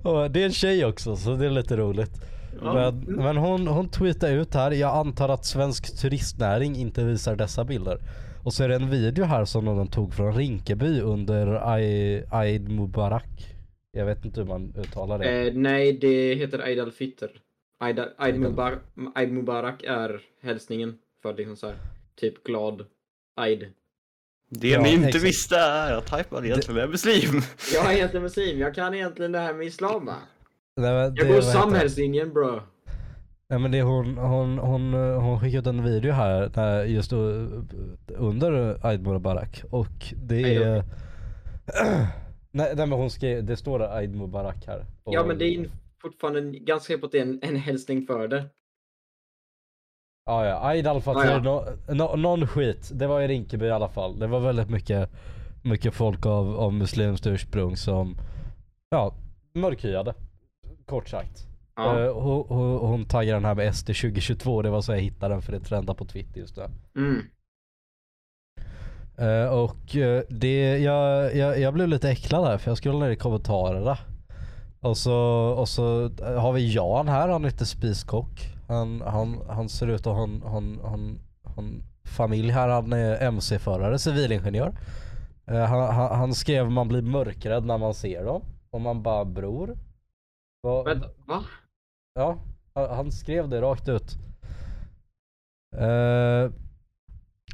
[0.03, 2.21] och det är en tjej också så det är lite roligt.
[2.63, 7.65] Men, men hon, hon tweetade ut här, jag antar att svensk turistnäring inte visar dessa
[7.65, 7.99] bilder.
[8.43, 12.69] Och så är det en video här som någon tog från Rinkeby under Ai- Eid
[12.69, 13.54] Mubarak.
[13.95, 15.47] Jag vet inte hur man uttalar det.
[15.49, 17.27] Eh, nej, det heter Eid al-Fitr.
[17.85, 18.79] Eid, Eid, Eid Mubarak,
[19.17, 21.77] Eid Mubarak är hälsningen för liksom så här,
[22.21, 22.85] typ glad
[23.41, 23.67] Eid.
[24.49, 25.25] Det Ja, ni inte exakt.
[25.25, 27.41] visste är att Hypan egentligen är muslim.
[27.75, 30.15] Jag är egentligen muslim, jag kan egentligen det här med islam va?
[30.77, 31.43] Nej, men det- Jag går det?
[31.43, 32.61] samhällslinjen bro.
[33.49, 37.13] Nej men det är hon, hon, hon, hon skickade ut en video här när just
[38.09, 40.85] under Eid Mubarak och det är
[42.55, 44.85] nej, nej men hon skrev, det står Eid Mubarak här.
[45.05, 45.67] Och, Ja men det är
[46.03, 48.45] fortfarande en- ganska säker på att det är en, en hälsning för det.
[50.27, 51.39] Ja ja, Eid al Ja, ja.
[51.39, 52.91] no, no, någon skit.
[52.95, 54.19] Det var i Rinkeby i alla fall.
[54.19, 55.11] Det var väldigt mycket,
[55.65, 58.17] mycket folk av, av muslimskt ursprung som,
[58.91, 59.15] ja,
[59.55, 60.15] mörkhyade.
[60.87, 61.47] Kort sagt.
[61.77, 62.01] Ja.
[62.01, 65.35] Eh, hon, hon, hon taggade den här med SD 2022, det var så jag hittade
[65.35, 66.65] den för det trendar på Twitter just nu.
[66.97, 67.23] Mm.
[69.19, 73.11] Eh, och eh, det, jag, jag, jag blev lite äcklad här för jag scrollade ner
[73.13, 73.99] i kommentarerna.
[74.81, 75.15] Och så,
[75.59, 78.51] och så har vi Jan här, han heter spiskock.
[78.69, 81.19] Han, han, han ser ut att ha han, han,
[81.57, 84.73] han familj här, han är MC-förare, civilingenjör.
[85.47, 88.43] Eh, han, han, han skrev man blir mörkrädd när man ser dem.
[88.71, 89.77] Och man bara bror.
[90.63, 91.43] Vad- Vänta, va?
[92.15, 92.39] Ja,
[92.75, 94.17] han skrev det rakt ut.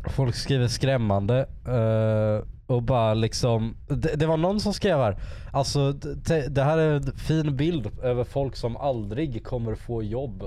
[0.08, 1.38] Folk skriver skrämmande.
[1.66, 5.16] eh, och bara liksom, det, det var någon som skrev här.
[5.52, 10.42] Alltså det, det här är en fin bild över folk som aldrig kommer få jobb.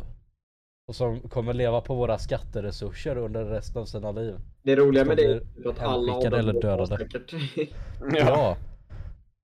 [0.87, 4.35] Och som kommer leva på våra skatteresurser under resten av sina liv.
[4.63, 7.07] Det roliga med det är att alla av dem eller dödade.
[8.17, 8.57] Ja.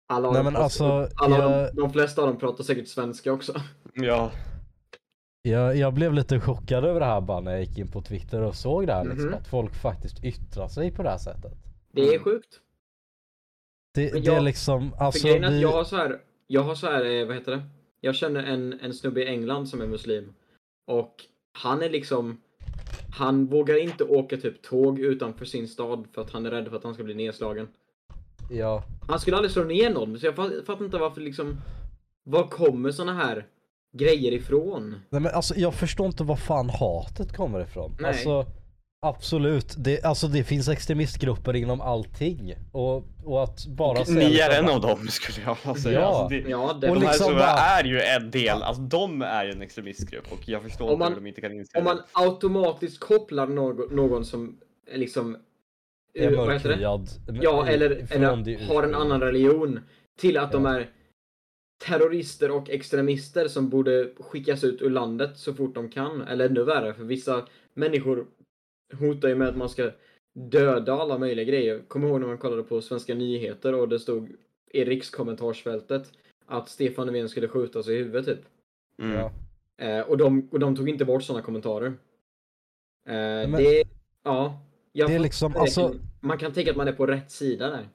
[0.09, 3.53] Alla Nej, men alltså, alla jag- de, de flesta av dem pratar säkert svenska också.
[3.93, 4.31] Ja.
[5.49, 8.41] Jag, jag blev lite chockad över det här bara när jag gick in på Twitter
[8.41, 9.33] och såg det här liksom, Mhm.
[9.33, 11.53] att folk faktiskt yttrar sig på det här sättet.
[11.91, 12.23] Det är Mm.
[12.23, 12.59] sjukt.
[13.93, 16.61] Det, Men det är jag- liksom, alltså För att vi, jag har så här, jag
[16.63, 17.63] har så här, eh, vad heter det?
[18.01, 20.33] Jag känner en, en snubbe i England som är muslim.
[20.87, 21.15] Och
[21.51, 22.41] han är liksom,
[23.17, 26.75] han vågar inte åka typ tåg utanför sin stad för att han är rädd för
[26.77, 27.67] att han ska bli nedslagen.
[28.51, 31.57] ja, Han skulle aldrig slå ner någon, så jag fatt- fattar inte varför liksom,
[32.23, 33.45] var kommer såna här
[33.97, 34.95] grejer ifrån?
[35.09, 37.97] nej men alltså jag förstår inte var fan hatet kommer ifrån.
[37.99, 38.07] Nej.
[38.07, 38.45] Alltså
[39.01, 42.55] absolut, det, alltså det finns extremistgrupper inom allting.
[42.71, 45.99] Och, och att bara säga Ni är en av dem skulle jag säga.
[45.99, 46.05] Ja.
[46.05, 49.21] Alltså, det, Ja, det, de här liksom som bara- är ju en del, alltså de
[49.21, 51.77] är ju en extremistgrupp och jag förstår Om inte man- hur de inte kan inse
[51.77, 54.57] om man automatiskt kopplar någon, någon som
[54.93, 55.37] är liksom,
[56.13, 57.09] är eh, mörkhyad.
[57.41, 59.79] Ja, eller, eller har en annan religion
[60.19, 60.75] till att de Ja.
[60.79, 60.89] är
[61.77, 66.21] terrorister och extremister som borde skickas ut ur landet så fort de kan.
[66.21, 68.27] Eller ännu värre, för vissa människor
[68.93, 69.91] hotar ju med att man ska
[70.39, 71.81] döda alla möjliga grejer.
[71.87, 74.35] Kommer ihåg när man kollade på Svenska nyheter och det stod
[74.71, 76.11] i rikskommentarsfältet
[76.45, 78.45] att Stefan Löfven skulle skjutas i huvudet typ.
[79.01, 79.17] Mm.
[79.17, 79.31] Ja.
[79.85, 81.87] Eh, och, de, och de tog inte bort sådana kommentarer.
[81.87, 83.83] Eh, men- det,
[84.23, 84.59] ja.
[84.91, 87.87] Jag Det är liksom, alltså- Man kan tänka att man är på rätt sida där.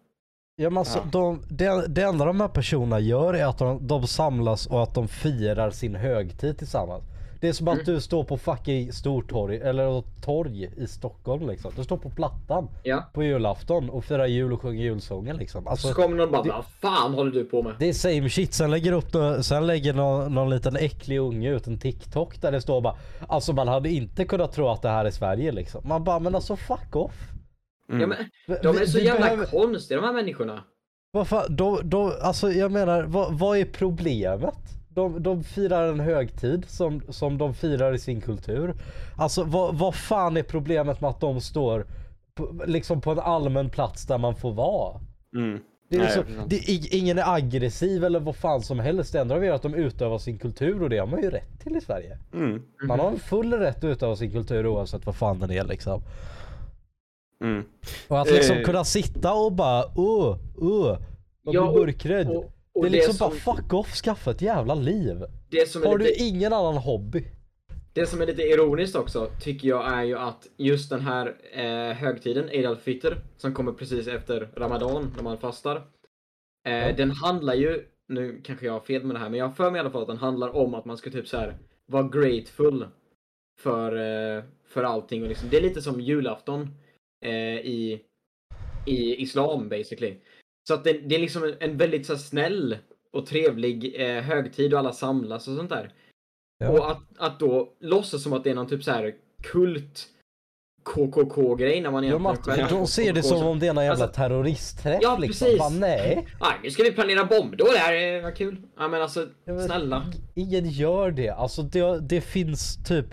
[0.63, 1.05] Ja, men alltså, Ja.
[1.13, 4.95] de, det, det enda de här personerna gör är att de, de samlas och att
[4.95, 7.03] de firar sin högtid tillsammans.
[7.41, 7.85] Det är som att Mm.
[7.87, 11.73] du står på fucking Stortorg, eller torg i Stockholm liksom.
[11.77, 13.05] Du står på Plattan Ja.
[13.13, 15.65] på julafton och firar jul och sjunger julsånger liksom.
[15.65, 17.73] Så Alltså, kommer någon bara, det- fan håller du på med?
[17.79, 18.55] det är same shit.
[18.55, 22.61] Sen lägger, upp, sen lägger någon, någon liten äcklig unge ut en TikTok där det
[22.61, 22.95] står bara
[23.29, 25.81] Alltså man hade inte kunnat tro att det här är Sverige liksom.
[25.85, 27.15] Man bara men alltså fuck off.
[27.91, 28.01] Mm.
[28.01, 30.65] Ja, men, Vi- de är vi- så vi jävla behöver- konstiga de här människorna.
[31.13, 34.55] Vad fan, de, de, alltså jag menar, vad, vad är problemet?
[34.89, 38.75] De, de firar en högtid som, som de firar i sin kultur.
[39.19, 41.87] Alltså vad, vad fan är problemet med att de står
[42.35, 45.01] på, liksom på en allmän plats där man får vara?
[45.37, 45.59] Mm.
[45.91, 49.13] Det är, Nej, liksom, det är, ingen är aggressiv eller vad fan som helst.
[49.13, 51.31] Det enda de gör är att de utövar sin kultur och det har man ju
[51.31, 52.19] rätt till i Sverige.
[52.35, 52.63] Mm.
[52.89, 56.03] Man har en full rätt att utöva sin kultur oavsett vad fan den är liksom.
[57.45, 57.65] Mm.
[58.09, 58.63] Och att liksom Eh.
[58.63, 60.99] kunna sitta och bara uh, uh,
[61.45, 62.29] man Ja, blir och- mörkrädd.
[62.29, 65.17] Och, och det är det, liksom som, bara fuck off, skaffa ett jävla liv.
[65.51, 67.25] det, som är Har du lite, ingen annan hobby?
[67.93, 71.97] det som är lite ironiskt också, tycker jag, är ju att just den här eh,
[71.97, 75.77] högtiden, Eid al-Fitr, som kommer precis efter Ramadan, när man fastar.
[76.67, 76.93] Eh, Ja.
[76.97, 79.71] Den handlar ju, nu kanske jag har fel med det här, men jag har för
[79.71, 82.03] mig i alla fall att den handlar om att man ska typ så här vara
[82.09, 82.87] grateful
[83.61, 85.23] för, eh, för allting.
[85.23, 86.69] Och liksom, det är lite som julafton
[87.25, 88.01] eh, i,
[88.87, 90.17] i islam basically.
[90.69, 92.79] Så att det, det är liksom en, en väldigt så här, snäll
[93.13, 95.93] och trevlig eh, högtid och alla samlas och sånt där.
[96.59, 96.69] Ja.
[96.71, 100.09] Och att, att då låtsas som att det är någon typ så här kult
[100.85, 103.85] KKK-grej när man De, egentligen att, själv de ser det som om det är någon
[103.85, 105.45] jävla Alltså- terroristträff Ja, liksom.
[105.47, 105.59] precis.
[105.59, 106.27] Bara, nej.
[106.41, 108.63] Nej, nu ska vi planera bombdåd här, eh, vad kul.
[108.79, 110.13] Ja men alltså, Ja, men- snälla.
[110.35, 111.29] Ingen gör det.
[111.31, 113.07] Alltså det, det finns typ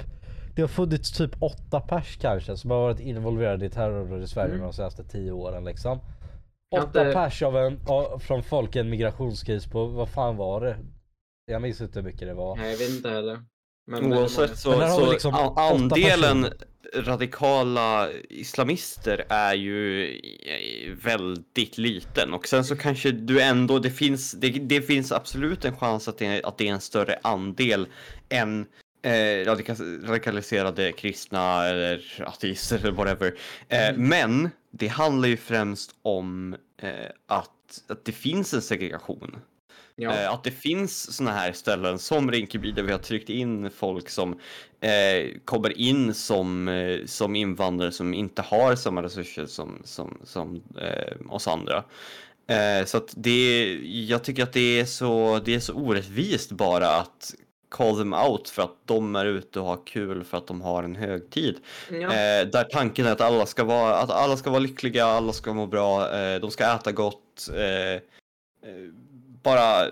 [0.58, 4.54] det har funnits typ åtta pers kanske som har varit involverade i terror i Sverige
[4.54, 4.64] Mm.
[4.66, 6.00] de senaste tio åren liksom.
[6.76, 10.62] Åtta inte- pers av en, av, från folk i en migrationskris på, vad fan var
[10.62, 10.78] det?
[11.52, 12.56] Jag minns inte hur mycket det var.
[12.56, 13.40] Nej, jag vet inte heller.
[13.92, 16.48] Men Oavsett så, Men så liksom andelen
[16.96, 20.20] radikala islamister är ju
[21.04, 25.78] väldigt liten och sen så kanske du ändå, det finns, det, det finns absolut en
[25.78, 27.88] chans att det, att det är en större andel
[28.30, 28.66] än
[29.02, 33.34] eh, radika- radikaliserade kristna eller ateister eller whatever.
[33.70, 34.10] Eh, Mm.
[34.10, 36.90] Men det handlar ju främst om eh,
[37.28, 37.50] att,
[37.88, 39.38] att det finns en segregation.
[39.96, 40.14] Ja.
[40.14, 44.10] Eh, att det finns såna här ställen som Rinkeby där vi har tryckt in folk
[44.10, 44.40] som
[44.82, 50.64] eh, kommer in som, eh, som invandrare som inte har samma resurser som, som, som
[50.82, 51.84] eh, oss andra.
[52.48, 56.88] Eh, så att det, jag tycker att det är, så, det är så orättvist bara
[56.90, 57.34] att
[57.70, 60.84] call them out för att de är ute och har kul för att de har
[60.84, 61.56] en högtid.
[61.90, 61.98] ja.
[61.98, 65.54] Eh, där tanken är att alla ska vara, att alla ska vara lyckliga, alla ska
[65.54, 68.02] må bra, eh, de ska äta gott, eh, eh,
[69.44, 69.88] bara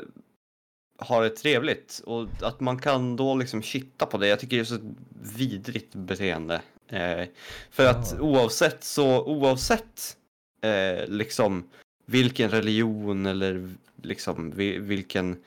[1.00, 2.02] ha det trevligt.
[2.06, 4.94] Och att man kan då liksom kitta på det, jag tycker det är så
[5.38, 6.62] vidrigt beteende.
[6.88, 7.26] Eh,
[7.72, 8.22] för att Ja.
[8.22, 10.18] oavsett så, oavsett
[10.62, 11.70] eh, liksom
[12.06, 13.70] vilken religion eller
[14.02, 15.44] liksom vi- vilken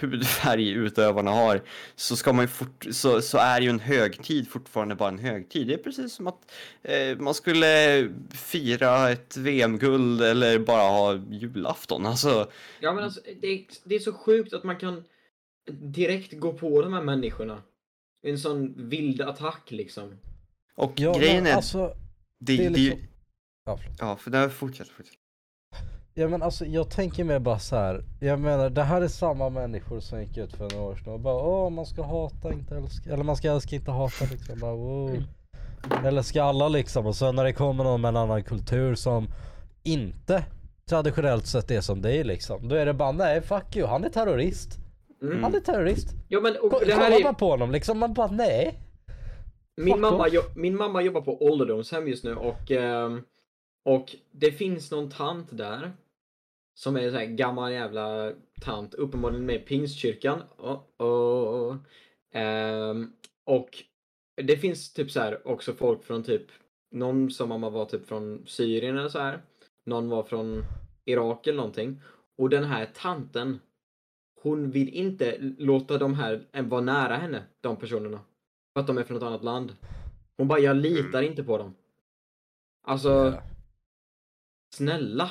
[0.00, 1.62] hudfärg utövarna har
[1.94, 5.66] så ska man ju fort, så, så är ju en högtid fortfarande bara en högtid.
[5.66, 12.06] Det är precis som att eh, man skulle fira ett VM-guld eller bara ha julafton.
[12.06, 15.04] Alltså, Ja men alltså, det är, det är så sjukt att man kan
[15.70, 17.62] direkt gå på de här människorna.
[18.22, 20.18] En sån vild attack liksom.
[20.76, 21.96] och Ja, grejen är, alltså,
[22.38, 23.00] det, det är det, liksom...
[23.64, 23.96] Ja, förlåt.
[24.00, 25.21] ja, för det fortsätt, fortsätt.
[26.14, 28.04] Ja men alltså jag tänker mig bara så här.
[28.20, 31.20] Jag menar det här är samma människor som gick ut för några år sedan och
[31.20, 34.74] bara åh man ska hata inte älska, eller man ska älska inte hata liksom bara
[34.74, 35.22] wow.
[36.04, 39.28] Eller ska alla liksom och sen när det kommer någon med en annan kultur som
[39.82, 40.44] inte
[40.88, 42.68] traditionellt sett är som dig liksom.
[42.68, 44.78] Då är det bara nej fuck you, han är terrorist.
[45.22, 45.42] Mm.
[45.42, 46.08] Han är terrorist.
[46.28, 47.32] Ja men och det här Kolla är...
[47.32, 48.78] på honom liksom, man bara nej.
[49.76, 53.22] Min mamma, jo, min mamma jobbar på ålderdomshem just nu och, ehm,
[53.84, 55.92] och det finns någon tant där
[56.74, 60.42] som är en sån här gammal jävla tant, uppenbarligen med i pingstkyrkan.
[60.58, 61.76] Oh, oh.
[62.32, 63.12] Ehm,
[63.44, 63.84] och
[64.42, 66.46] det finns typ så här också folk från typ,
[66.90, 69.42] någon som var typ från Syrien eller så här.
[69.84, 70.64] Någon var från
[71.04, 72.02] Irak eller någonting.
[72.38, 73.60] Och den här tanten,
[74.42, 78.20] hon vill inte låta de här vara nära henne, de personerna.
[78.72, 79.76] För att de är från ett annat land.
[80.36, 81.74] Hon bara, jag litar inte på dem.
[82.82, 83.42] Alltså,
[84.74, 85.30] snälla.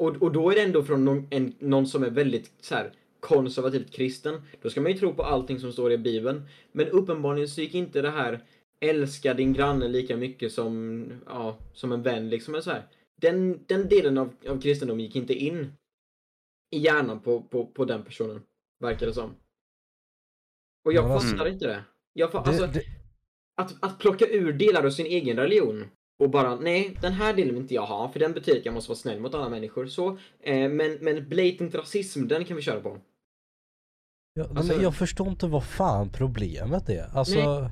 [0.00, 2.92] Och, och då är det ändå från någon, en, någon som är väldigt så här,
[3.20, 4.42] konservativt kristen.
[4.62, 6.42] Då ska man ju tro på allting som står i Bibeln.
[6.72, 8.44] Men uppenbarligen så gick inte det här
[8.80, 12.54] älska din granne lika mycket som, ja, som en vän liksom.
[12.54, 12.86] Eller så här.
[13.20, 15.72] Den, den delen av, av kristendom gick inte in
[16.70, 18.42] i hjärnan på, på, på den personen.
[18.80, 19.34] Verkar det som.
[20.84, 21.84] Och jag alltså- fattar inte det.
[22.12, 22.84] Jag fa- alltså, Det, det,
[23.56, 25.84] att, att plocka ur delar av sin egen religion
[26.20, 28.74] och bara nej, den här delen vill inte jag ha för den betyder att jag
[28.74, 29.86] måste vara snäll mot alla människor.
[29.86, 30.08] Så,
[30.40, 32.98] eh, men, men blatant rasism, den kan vi köra på.
[34.34, 37.16] Ja, nej, Alltså- men jag förstår inte vad fan problemet är.
[37.16, 37.70] Alltså...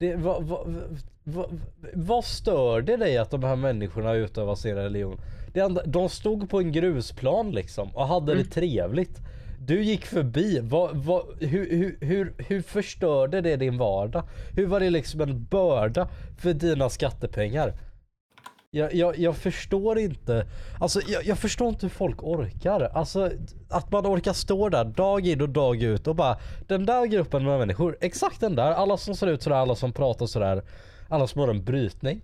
[0.00, 0.84] Det, vad, vad,
[1.24, 1.60] vad,
[1.94, 5.20] vad stör det dig att de här människorna utövar sin religion?
[5.52, 8.44] Det enda, de stod på en grusplan liksom och hade Mm.
[8.44, 9.18] det trevligt.
[9.66, 14.28] Du gick förbi, vad, vad, hur, hur, hur, hur förstörde det din vardag?
[14.56, 17.74] Hur var det liksom en börda för dina skattepengar?
[18.70, 20.46] Jag, jag, jag förstår inte,
[20.80, 22.80] alltså jag, jag förstår inte hur folk orkar.
[22.80, 23.30] Alltså
[23.68, 26.36] att man orkar stå där dag in och dag ut och bara
[26.68, 29.92] den där gruppen med människor, exakt den där, alla som ser ut sådär, alla som
[29.92, 30.62] pratar sådär,
[31.08, 32.20] alla som har en brytning.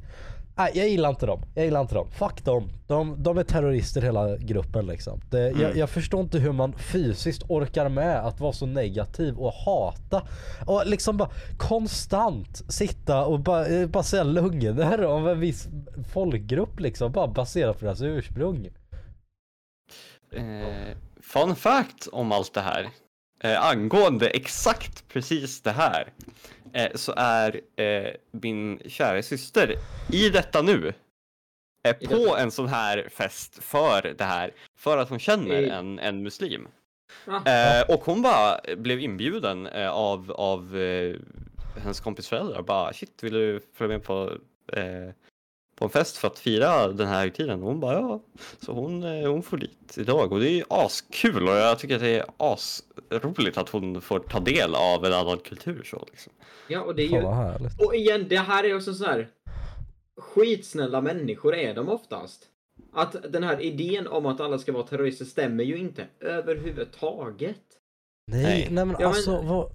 [0.61, 2.11] Nej jag gillar inte dem, jag gillar inte dem.
[2.11, 2.69] Fuck dem.
[2.87, 5.21] De, de är terrorister hela gruppen liksom.
[5.31, 9.53] Det, jag, jag förstår inte hur man fysiskt orkar med att vara så negativ och
[9.53, 10.23] hata.
[10.67, 15.69] Och liksom bara konstant sitta och bara, eh, bara säga lögner om en viss
[16.13, 17.13] folkgrupp liksom.
[17.13, 18.69] Bara baserat på deras ursprung.
[20.33, 22.89] Eh, fun fact om allt det här.
[23.43, 26.13] Eh, angående exakt precis det här.
[26.73, 29.75] Eh, så är eh, min kära syster
[30.13, 30.93] i detta nu.
[31.89, 34.51] Eh, på detta- en sån här fest för det här.
[34.79, 36.69] För att hon känner en, en muslim.
[37.27, 41.17] Ah, Eh, och hon bara blev inbjuden eh, av, av eh,
[41.83, 42.63] hennes kompis föräldrar.
[42.63, 44.33] Bara shit, vill du följa med på,
[45.81, 47.63] på en fest för att fira den här högtiden?
[47.63, 48.21] Och hon bara ja.
[48.61, 52.01] Så hon, eh, hon får dit idag och det är askul och jag tycker att
[52.01, 56.33] det är asroligt att hon får ta del av en annan kultur så liksom.
[56.69, 57.23] ja, och det är ju...
[57.87, 59.29] Och igen, det här är också så här.
[60.17, 62.47] Skitsnälla människor är de oftast.
[62.93, 67.57] Att den här idén om att alla ska vara terrorister stämmer ju inte överhuvudtaget.
[68.27, 68.69] Nej, Nej.
[68.71, 69.71] nej, men Ja, men- alltså vad, vad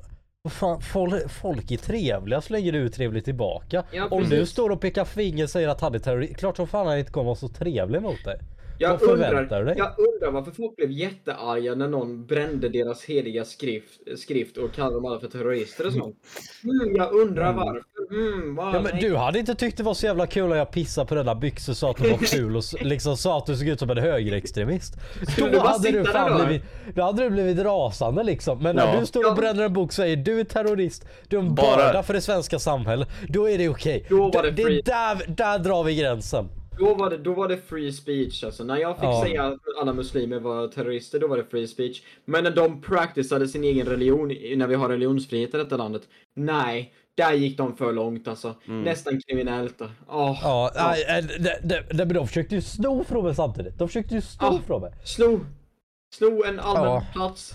[0.52, 3.84] fan, folk, folk är trevliga så länge du är trevlig tillbaka.
[3.92, 6.68] Ja, Om du står och pekar finger och säger att han är terrorist, klart som
[6.68, 8.40] fan han inte kommer vara så trevlig mot dig.
[8.78, 13.46] Jag Vad förväntar undrar, jag undrar varför folk blev jättearga när någon brände deras heliga
[13.46, 16.16] skrift, skrift och kallade dem alla för terrorister och sånt.
[16.64, 17.84] Mm, jag undrar varför.
[18.12, 19.02] Mm, vad, Ja, men nej.
[19.02, 21.74] du hade inte tyckt det var så jävla kul att jag pissade på dina byxor
[21.74, 23.98] och sa att du var ful och liksom sa att du såg ut som en
[23.98, 24.94] högerextremist.
[25.38, 26.64] Då hade, du fan blivit,
[26.96, 28.64] då hade du blivit rasande liksom.
[28.64, 29.00] Men när Ja.
[29.00, 31.78] du står och bränner en bok och säger du är terrorist, du är en Bara-
[31.78, 33.10] börda för det svenska samhället.
[33.30, 34.06] Då är det okej.
[34.10, 36.50] Var det det där, där drar vi gränsen.
[36.80, 38.64] Då var, det, då var det free speech alltså.
[38.64, 39.24] När jag fick Ja.
[39.26, 42.02] säga att alla muslimer var terrorister, då var det free speech.
[42.26, 46.02] Men när de practicade sin egen religion, när vi har religionsfrihet i detta landet,
[46.34, 46.94] nej.
[47.18, 48.56] Där gick de för långt alltså.
[48.66, 49.82] Nästan kriminellt.
[49.82, 50.94] Åh, Ja, ja.
[51.08, 53.78] nej, det, det, det, men de försökte ju sno från mig samtidigt.
[53.80, 54.60] De försökte ju sno Ja.
[54.68, 54.92] från mig.
[55.04, 55.40] Sno,
[56.16, 57.06] sno en allmän Ja.
[57.14, 57.54] plats.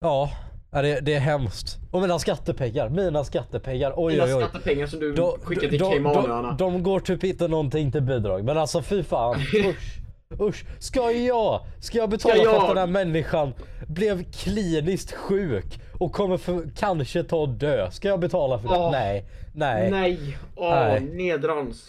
[0.00, 0.30] Ja,
[0.70, 1.78] ja, det, det är hemskt.
[1.90, 3.92] Och mina skattepengar, mina skattepengar.
[3.96, 4.42] Oj Dina oj oj.
[4.42, 6.52] skattepengar som du De, skickar till de, Caymanöarna.
[6.52, 8.44] de, de går typ inte någonting till bidrag.
[8.44, 9.34] Men alltså fy fan.
[9.68, 9.96] Usch.
[10.40, 10.64] Usch.
[10.78, 13.54] Ska jag, ska jag betala Ska för att den här människan
[13.88, 17.90] blev kliniskt sjuk och kommer för, kanske ta och dö?
[17.90, 18.74] Ska jag betala för det?
[18.78, 18.90] Åh.
[18.92, 19.24] Nej.
[19.54, 19.90] Nej.
[19.90, 21.00] Nej, åh, Nej.
[21.00, 21.84] nedrans.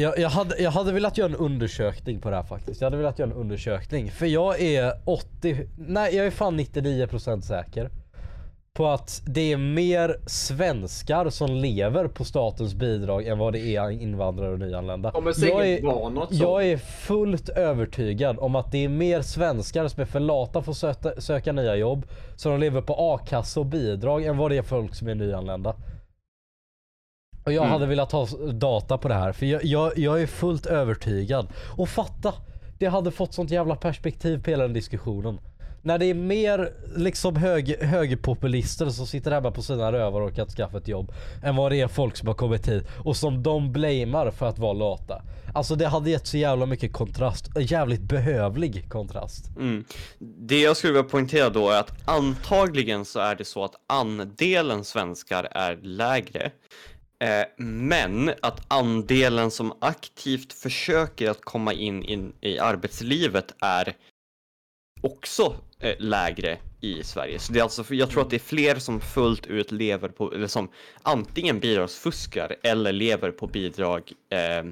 [0.00, 2.80] Jag, jag, hade, jag hade velat göra en undersökning på det här faktiskt.
[2.80, 4.10] Jag hade velat göra en undersökning.
[4.10, 7.90] För jag är 80, nej jag är fan 99% säker.
[8.72, 13.90] På att det är mer svenskar som lever på statens bidrag än vad det är
[13.90, 15.12] invandrare och nyanlända.
[15.14, 20.06] Jag, är, något jag är fullt övertygad om att det är mer svenskar som är
[20.06, 22.06] för lata för att söka, söka nya jobb.
[22.42, 25.74] De lever på a-kassa och bidrag än vad det är folk som är nyanlända.
[27.48, 27.72] Och jag Mm.
[27.72, 31.48] hade velat ha data på det här för jag, jag, jag är fullt övertygad.
[31.76, 32.34] Och fatta!
[32.78, 35.40] Det hade fått sånt jävla perspektiv på hela den diskussionen.
[35.82, 40.46] När det är mer liksom hög, högerpopulister som sitter hemma på sina rövar och kan
[40.48, 41.12] skaffa ett jobb.
[41.44, 44.58] Än vad det är folk som har kommit hit och som de blamear för att
[44.58, 45.22] vara lata.
[45.54, 47.56] Alltså det hade gett så jävla mycket kontrast.
[47.56, 49.50] En jävligt behövlig kontrast.
[49.56, 49.84] Mm.
[50.18, 54.84] Det jag skulle vilja poängtera då är att antagligen så är det så att andelen
[54.84, 56.50] svenskar är lägre.
[57.20, 63.96] Eh, men att andelen som aktivt försöker att komma in, in i arbetslivet är
[65.00, 67.38] också eh, lägre i Sverige.
[67.38, 70.32] Så det är alltså, jag tror att det är fler som fullt ut lever på,
[70.32, 70.68] eller som
[71.02, 74.64] antingen bidragsfuskar eller lever på bidrag eh,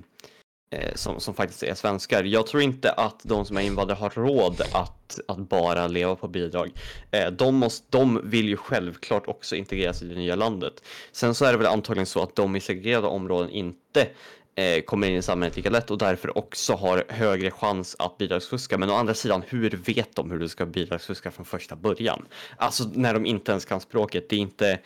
[0.71, 2.25] Eh, som, som faktiskt är svenskar.
[2.25, 6.29] Jag tror inte att de som är invandrare har råd att, att bara leva på
[6.29, 6.71] bidrag.
[7.11, 10.83] Eh, de, måste, de vill ju självklart också integreras i det nya landet.
[11.13, 14.09] Sen så är det väl antagligen så att de i segregerade områden inte
[14.55, 18.79] eh, kommer in i samhället lika lätt och därför också har högre chans att bidragsfuska.
[18.79, 22.27] Men å andra sidan, hur vet de hur du ska bidragsfuska från första början?
[22.57, 24.29] Alltså när de inte ens kan språket.
[24.29, 24.79] Det är inte,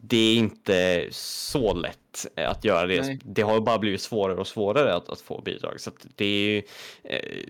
[0.00, 1.98] det är inte så lätt
[2.36, 3.02] eh, att göra det.
[3.02, 3.18] Nej.
[3.24, 5.80] Det har bara blivit svårare och svårare att, att få bidrag.
[5.80, 6.62] Så att det är ju,
[7.02, 7.44] eh,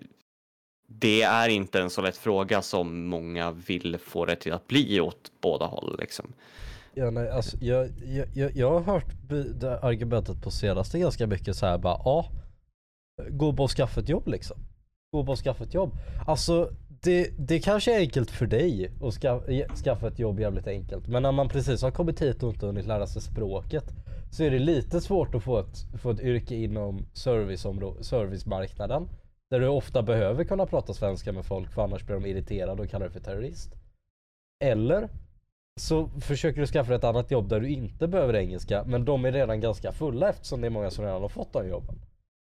[0.87, 5.01] det är inte en så lätt fråga som många vill få det till att bli
[5.01, 6.33] åt båda håll liksom.
[6.95, 9.07] Ja, nej, alltså, jag, jag, jag, jag har hört
[9.83, 12.31] argumentet på senaste ganska mycket så här bara ja.
[13.29, 14.57] Gå på och skaffa ett jobb liksom.
[15.13, 15.93] Gå på och skaffa ett jobb.
[16.27, 16.71] Alltså
[17.03, 19.41] det, det kanske är enkelt för dig att ska,
[19.85, 21.07] skaffa ett jobb jävligt enkelt.
[21.07, 23.85] Men när man precis har kommit hit och inte hunnit lära sig språket.
[24.31, 27.07] Så är det lite svårt att få ett, få ett yrke inom
[28.03, 29.09] servicemarknaden.
[29.51, 32.91] Där du ofta behöver kunna prata svenska med folk för annars blir de irriterade och
[32.91, 33.75] kallar dig för terrorist.
[34.65, 35.09] Eller
[35.81, 39.25] så försöker du skaffa dig ett annat jobb där du inte behöver engelska men de
[39.25, 41.95] är redan ganska fulla eftersom det är många som redan har fått de jobben.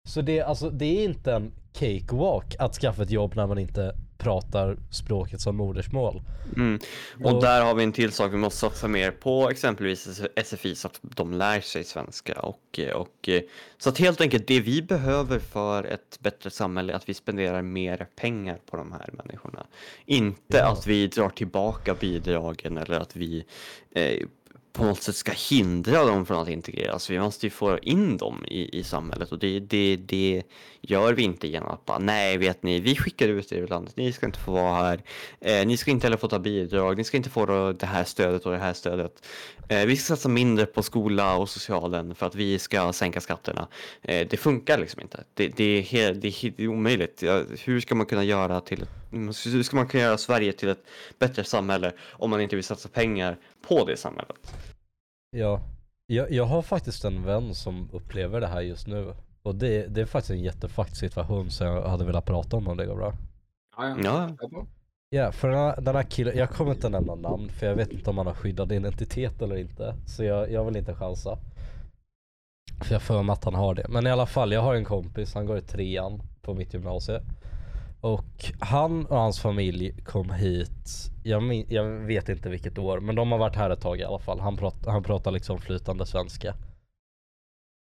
[0.09, 3.95] Så det, alltså, det är inte en cakewalk att skaffa ett jobb när man inte
[4.21, 6.21] pratar språket som modersmål.
[6.55, 6.79] Mm.
[7.23, 10.75] Och Och- där har vi en till sak, vi måste satsa mer på exempelvis SFI
[10.75, 13.29] så att de lär sig svenska och, och
[13.77, 17.61] så att helt enkelt det vi behöver för ett bättre samhälle är att vi spenderar
[17.61, 19.65] mer pengar på de här människorna.
[20.05, 20.71] Inte Ja.
[20.71, 23.45] att vi drar tillbaka bidragen eller att vi
[23.91, 24.27] eh,
[24.73, 27.09] på något sätt ska hindra dem från att integreras.
[27.09, 30.43] Vi måste ju få in dem i, i samhället och det, det, det
[30.81, 33.97] gör vi inte genom att bara nej vet ni, vi skickar ut er ur landet,
[33.97, 35.01] ni ska inte få vara här,
[35.39, 38.03] eh, ni ska inte heller få ta bidrag, ni ska inte få då det här
[38.03, 39.27] stödet och det här stödet.
[39.67, 43.67] Eh, vi ska satsa mindre på skola och socialen för att vi ska sänka skatterna.
[44.01, 45.23] Eh, det funkar liksom inte.
[45.33, 47.23] Det, det, är, helt, det, är, det är omöjligt.
[47.63, 48.85] Hur ska man kunna göra till
[49.45, 50.83] hur ska man kunna göra Sverige till ett
[51.19, 53.37] bättre samhälle om man inte vill satsa pengar
[53.67, 54.55] på det samhället?
[55.31, 55.61] Ja,
[56.05, 59.13] jag, jag har faktiskt en vän som upplever det här just nu.
[59.43, 62.77] Och det, det är faktiskt en jättefucked situation så jag hade velat prata om om
[62.77, 63.13] det går bra.
[63.77, 64.29] Ja, ja.
[65.13, 67.91] Ja, för den här, den här killen, jag kommer inte nämna namn för jag vet
[67.91, 69.95] inte om han har skyddad identitet eller inte.
[70.07, 71.37] Så jag, jag vill inte chansa.
[72.83, 73.85] För jag för mig att han har det.
[73.89, 77.21] Men i alla fall, jag har en kompis, han går i trean på mitt gymnasie.
[78.01, 83.31] Och han och hans familj kom hit, jag, jag vet inte vilket år, men de
[83.31, 84.39] har varit här ett tag i alla fall.
[84.39, 86.55] Han, prat, han pratar liksom flytande svenska.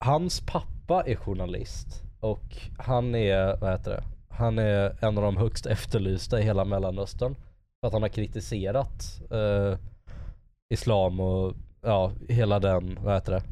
[0.05, 5.37] Hans pappa är journalist och han är, vad heter det, han är en av de
[5.37, 7.35] högst efterlysta i hela mellanöstern.
[7.81, 9.79] För att han har kritiserat eh,
[10.69, 13.43] islam och ja, hela den, vad heter det,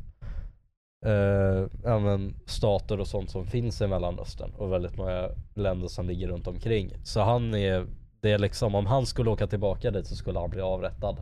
[1.05, 6.29] eh, men stater och sånt som finns i Mellanöstern och väldigt många länder som ligger
[6.29, 6.93] runt omkring.
[7.05, 7.87] Så han är,
[8.21, 11.17] det är liksom om han skulle åka tillbaka dit så skulle han bli avrättad.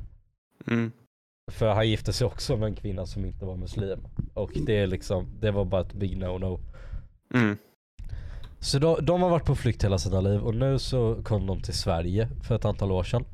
[0.67, 0.93] Mm.
[1.53, 4.07] För han gifte sig också med en kvinna som inte var muslim.
[4.35, 6.61] Och det är liksom, det var bara ett big no-no.
[7.35, 7.57] Mm.
[8.61, 11.61] Så de, de har varit på flykt hela sina liv och nu så kom de
[11.61, 13.25] till Sverige för ett antal år sedan.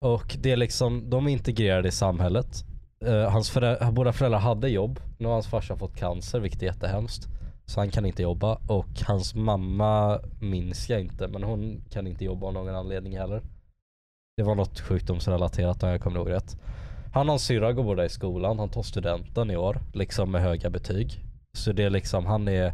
[0.00, 2.64] Och det är liksom, de är integrerade i samhället.
[3.04, 5.00] Uh, hans föräldrar, båda föräldrar hade jobb.
[5.18, 7.28] Nu har hans farsa fått cancer vilket är jättehemskt.
[7.64, 12.24] Så han kan inte jobba och hans mamma minns jag inte men hon kan inte
[12.24, 13.42] jobba av någon anledning heller.
[14.36, 16.56] Det var något sjukdomsrelaterat om jag kommer ihåg rätt.
[17.14, 20.42] Han och hans syrra går båda i skolan, han tar studenten i år, liksom med
[20.42, 21.20] höga betyg.
[21.58, 22.72] Så det är liksom, han är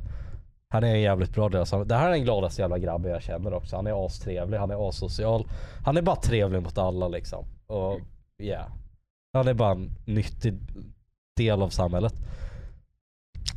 [0.69, 3.55] han är en jävligt bra del Det här är den gladaste jävla grabben jag känner
[3.55, 3.77] också.
[3.77, 5.49] Han är astrevlig, han är asocial.
[5.85, 7.45] Han är bara trevlig mot alla liksom.
[7.67, 8.01] Och
[8.37, 8.45] ja.
[8.45, 8.82] Yeah.
[9.33, 10.55] Han är bara en nyttig
[11.37, 12.15] del av samhället.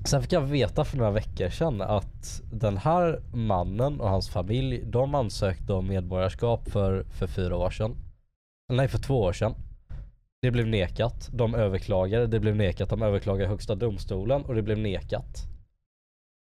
[0.06, 4.84] Sen fick jag veta för några veckor sedan att den här mannen och hans familj,
[4.86, 7.96] de ansökte om medborgarskap för, för fyra år sedan.
[8.74, 9.56] Nej, för två år sedan.
[10.42, 11.30] Det blev nekat.
[11.34, 12.90] De överklagade, det blev nekat.
[12.90, 15.48] De överklagade högsta domstolen och det blev nekat.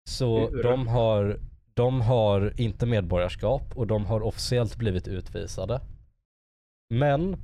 [0.09, 1.39] Så de har,
[1.73, 5.81] de har inte medborgarskap och de har officiellt blivit utvisade.
[6.89, 7.37] Men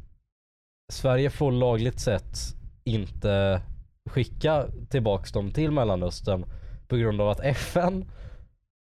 [0.93, 2.37] Sverige får lagligt sett
[2.83, 3.61] inte
[4.09, 6.45] skicka tillbaks dem till Mellanöstern
[6.87, 8.05] på grund av att FN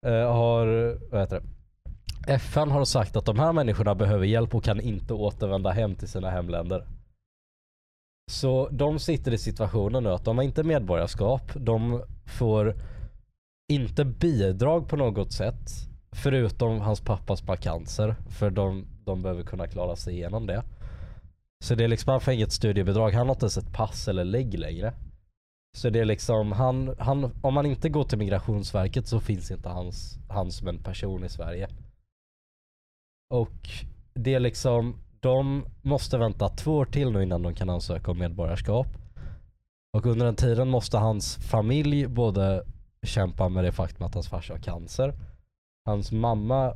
[0.05, 1.47] eh, har, vad heter det?
[2.33, 6.07] FN har sagt att de här människorna behöver hjälp och kan inte återvända hem till
[6.07, 6.87] sina hemländer.
[8.31, 12.75] Så de sitter i situationen nu att de har inte medborgarskap, de får
[13.73, 15.69] inte bidrag på något sätt.
[16.11, 18.07] Förutom hans pappas markanser.
[18.07, 18.29] cancer.
[18.29, 20.63] För de, de behöver kunna klara sig igenom det.
[21.63, 23.11] Så det är liksom, han får inget studiebidrag.
[23.11, 24.93] Han har inte ens ett pass eller lägg längre.
[25.77, 29.69] Så det är liksom, han, han, om han inte går till migrationsverket så finns inte
[29.69, 31.67] hans, han som en person i Sverige.
[33.29, 33.69] Och
[34.13, 38.19] det är liksom, de måste vänta två år till nu innan de kan ansöka om
[38.19, 38.87] medborgarskap.
[39.93, 42.63] Och under den tiden måste hans familj både
[43.03, 45.13] kämpa med det faktum att hans farsa har cancer.
[45.85, 46.73] Hans mamma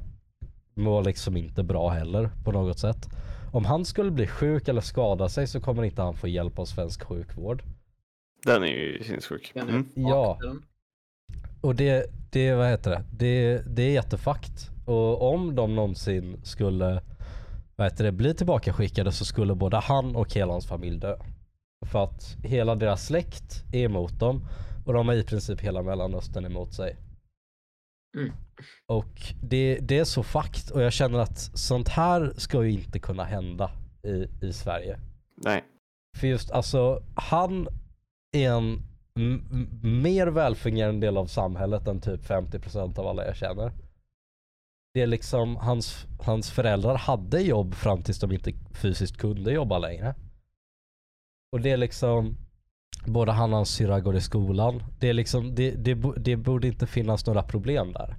[0.74, 3.10] mår liksom inte bra heller på något sätt.
[3.52, 6.66] Om han skulle bli sjuk eller skada sig så kommer inte han få hjälp av
[6.66, 7.64] svensk sjukvård.
[8.46, 9.52] Den är ju sinnessjuk.
[9.56, 9.90] Mm.
[9.96, 10.40] Ja.
[11.62, 13.04] Och det, det, vad heter det?
[13.12, 14.70] Det, det är jättefakt.
[14.86, 17.02] Och om de någonsin skulle,
[17.76, 21.18] vad heter det, bli tillbakaskickade så skulle både han och hela hans familj dö.
[21.86, 24.48] För att hela deras släkt är emot dem
[24.86, 26.98] och de har i princip hela mellanöstern emot sig.
[28.18, 28.34] Mm.
[28.88, 33.00] Och det, det är så fakt och jag känner att sånt här ska ju inte
[33.00, 33.72] kunna hända
[34.04, 35.00] i, i Sverige.
[35.36, 35.64] Nej.
[36.18, 37.68] För just alltså, han
[38.32, 38.82] är en
[39.84, 43.72] mer välfungerande del av samhället än typ 50% av alla jag känner.
[44.94, 49.80] Det är liksom, hans, hans föräldrar hade jobb fram tills de inte fysiskt kunde jobba
[49.80, 50.16] längre.
[51.52, 52.38] Och det är liksom,
[53.10, 54.84] både han och hans syrra går i skolan.
[55.00, 58.16] Det, är liksom, det, det, det borde inte finnas några problem där.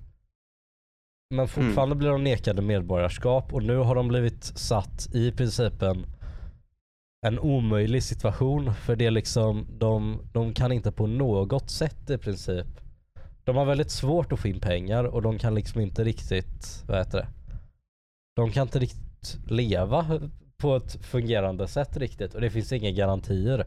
[1.34, 1.98] Men fortfarande mm.
[1.98, 6.06] blir de nekade medborgarskap och nu har de blivit satt i princip en,
[7.26, 8.74] en omöjlig situation.
[8.74, 12.66] För det är liksom, de, de kan inte på något sätt i princip.
[13.44, 16.98] De har väldigt svårt att få in pengar och de kan liksom inte riktigt, vad
[16.98, 17.28] heter det?
[18.36, 20.20] De kan inte riktigt leva
[20.56, 23.66] på ett fungerande sätt riktigt och det finns inga garantier.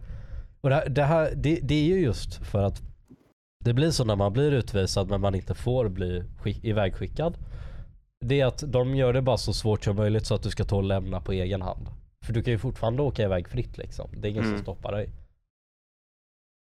[0.64, 2.82] Och det, här, det, här, det, det är ju just för att
[3.64, 7.38] det blir så när man blir utvisad men man inte får bli skick, ivägskickad.
[8.26, 10.64] Det är att de gör det bara så svårt som möjligt så att du ska
[10.64, 11.88] ta och lämna på egen hand.
[12.26, 14.10] För du kan ju fortfarande åka iväg fritt liksom.
[14.18, 14.56] Det är ingen mm.
[14.56, 15.10] som stoppar dig.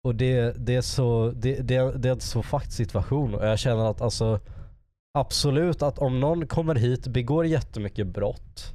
[0.03, 3.59] Och det, det är så, det, det, det är en så fakt situation och jag
[3.59, 4.39] känner att alltså
[5.13, 8.73] absolut att om någon kommer hit, begår jättemycket brott,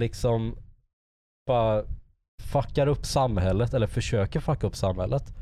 [0.00, 0.56] liksom
[1.46, 1.84] bara
[2.44, 5.34] fuckar upp samhället eller försöker fucka upp samhället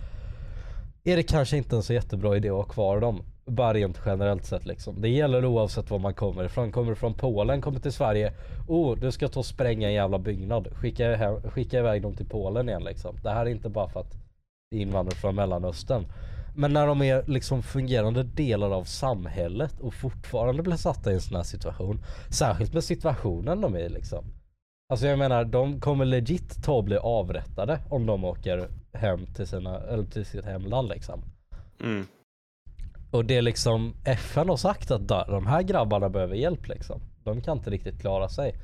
[1.05, 3.23] är det kanske inte en så jättebra idé att ha kvar dem.
[3.45, 5.01] Bara rent generellt sett liksom.
[5.01, 6.73] Det gäller oavsett var man kommer ifrån.
[6.73, 8.33] Kommer du från Polen, kommer till Sverige.
[8.69, 10.69] Oh, du ska ta och spränga en jävla byggnad.
[10.77, 13.17] Skicka, hem, skicka iväg dem till Polen igen liksom.
[13.23, 14.13] Det här är inte bara för att
[14.71, 16.07] det är invandrare från Mellanöstern.
[16.57, 21.21] Men när de är liksom fungerande delar av samhället och fortfarande blir satta i en
[21.21, 22.05] sån här situation.
[22.31, 24.25] Särskilt med situationen de är i liksom.
[24.93, 29.47] Alltså jag menar, de kommer legit ta och bli avrättade om de åker hem till,
[29.47, 31.23] sina, eller till sitt hemland liksom.
[31.81, 32.07] Mm.
[33.11, 37.01] Och det är liksom, FN har sagt att de här grabbarna behöver hjälp liksom.
[37.25, 38.55] De kan inte riktigt klara sig.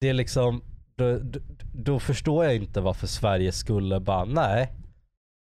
[0.00, 0.62] Det är liksom,
[0.96, 1.40] då, då,
[1.74, 4.72] då förstår jag inte varför Sverige skulle bara, nej.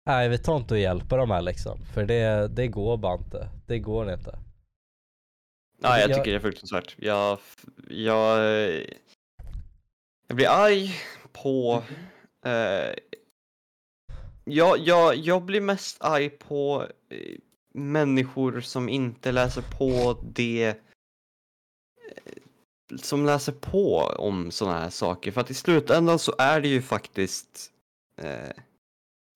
[0.06, 1.78] Nej vi tar inte och hjälper de här liksom.
[1.84, 3.48] För det, det går bara inte.
[3.66, 4.38] Det går inte.
[5.82, 6.96] Nej, jag Jag- tycker det är fruktansvärt.
[6.98, 7.38] Jag,
[7.90, 8.38] jag,
[10.30, 10.94] jag blir arg
[11.32, 11.82] på...
[12.44, 12.94] Eh,
[14.44, 17.36] jag, jag, jag blir mest arg på eh,
[17.74, 20.74] människor som inte läser på det eh,
[22.96, 25.32] som läser på om sådana här saker.
[25.32, 27.72] För att i slutändan så är det ju faktiskt
[28.16, 28.50] eh,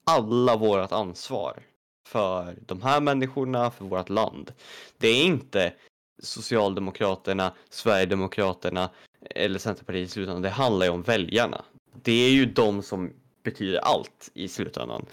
[0.06, 1.62] alla vårt ansvar
[2.08, 4.52] för de här människorna, för vårt land.
[4.98, 5.74] Det är inte
[6.22, 8.90] Socialdemokraterna, Sverigedemokraterna
[9.30, 10.42] eller Centerpartiet i slutändan.
[10.42, 11.64] Det handlar ju om väljarna.
[12.02, 13.12] Det är ju de som
[13.42, 15.06] betyder allt i slutändan.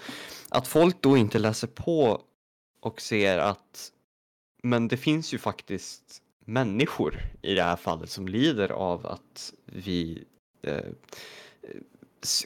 [0.48, 2.22] Att folk då inte läser på
[2.80, 3.92] och ser att
[4.62, 10.24] men det finns ju faktiskt människor i det här fallet som lider av att vi
[10.62, 10.84] eh,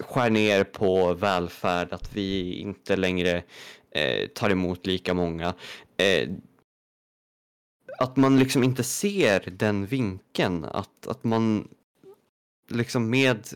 [0.01, 3.43] skär ner på välfärd, att vi inte längre
[3.91, 5.55] eh, tar emot lika många.
[5.97, 6.29] Eh,
[7.99, 11.69] att man liksom inte ser den vinkeln, att, att man
[12.69, 13.47] liksom med,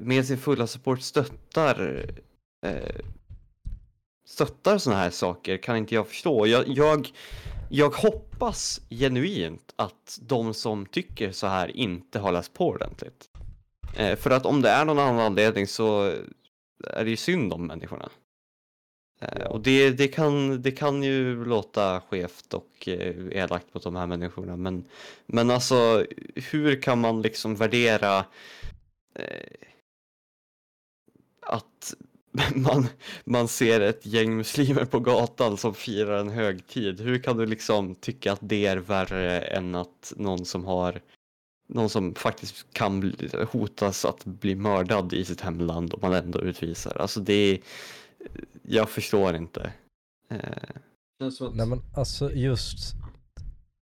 [0.00, 2.04] med sin fulla support stöttar
[2.66, 3.04] eh,
[4.28, 6.46] stöttar sådana här saker kan inte jag förstå.
[6.46, 7.12] Jag, jag,
[7.70, 13.28] jag hoppas genuint att de som tycker så här inte har läst på ordentligt.
[13.96, 16.14] Eh, för att om det är någon annan anledning så
[16.84, 18.08] är det ju synd om människorna.
[19.18, 19.48] Ja.
[19.48, 24.06] och det, det, kan, det kan ju låta skevt och eh, elakt mot de här
[24.06, 24.84] människorna men,
[25.26, 28.18] men alltså hur kan man liksom värdera
[29.14, 29.68] eh,
[31.42, 31.94] att
[32.54, 32.86] man,
[33.24, 37.00] man ser ett gäng muslimer på gatan som firar en högtid.
[37.00, 41.00] Hur kan du liksom tycka att det är värre än att någon som har
[41.68, 46.40] någon som faktiskt kan bli, hotas att bli mördad i sitt hemland och man ändå
[46.40, 46.96] utvisar.
[47.00, 47.58] Alltså det är,
[48.62, 49.72] jag förstår inte.
[50.30, 50.40] Eh.
[51.54, 52.94] Nej men alltså just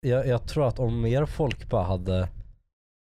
[0.01, 2.29] jag, jag tror att om mer folk bara hade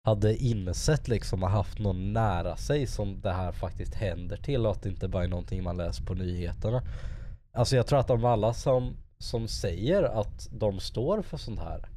[0.04, 4.72] hade insett liksom och haft någon nära sig som det här faktiskt händer till och
[4.72, 6.82] att det inte bara är någonting man läser på nyheterna.
[7.52, 11.88] Alltså jag tror att de alla som, som säger att de står för sånt här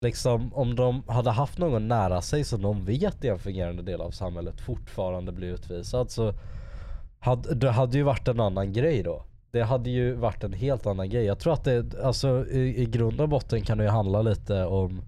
[0.00, 4.00] Liksom om de hade haft någon nära sig som de vet är en fungerande del
[4.00, 6.34] av samhället fortfarande blir utvisad så
[7.18, 9.24] hade, det hade ju varit en annan grej då.
[9.50, 11.24] Det hade ju varit en helt annan grej.
[11.24, 14.64] Jag tror att det, alltså i, i grund och botten kan det ju handla lite
[14.64, 15.02] om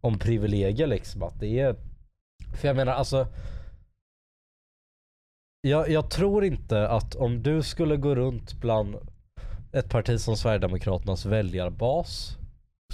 [0.00, 1.22] om privilegier liksom.
[1.22, 1.76] Att det är,
[2.60, 3.26] för jag menar alltså
[5.60, 8.96] jag, jag tror inte att om du skulle gå runt bland
[9.72, 12.36] ett parti som Sverigedemokraternas väljarbas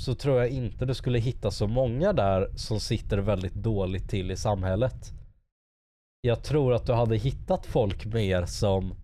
[0.01, 4.31] så tror jag inte du skulle hitta så många där som sitter väldigt dåligt till
[4.31, 5.13] i samhället.
[6.21, 8.95] Jag tror att du hade hittat folk mer som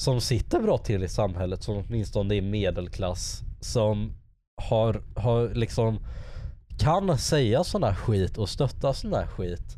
[0.00, 4.12] som sitter bra till i samhället, som åtminstone är medelklass, som
[4.62, 5.98] har, har liksom
[6.78, 9.76] kan säga sån här skit och stötta sån här skit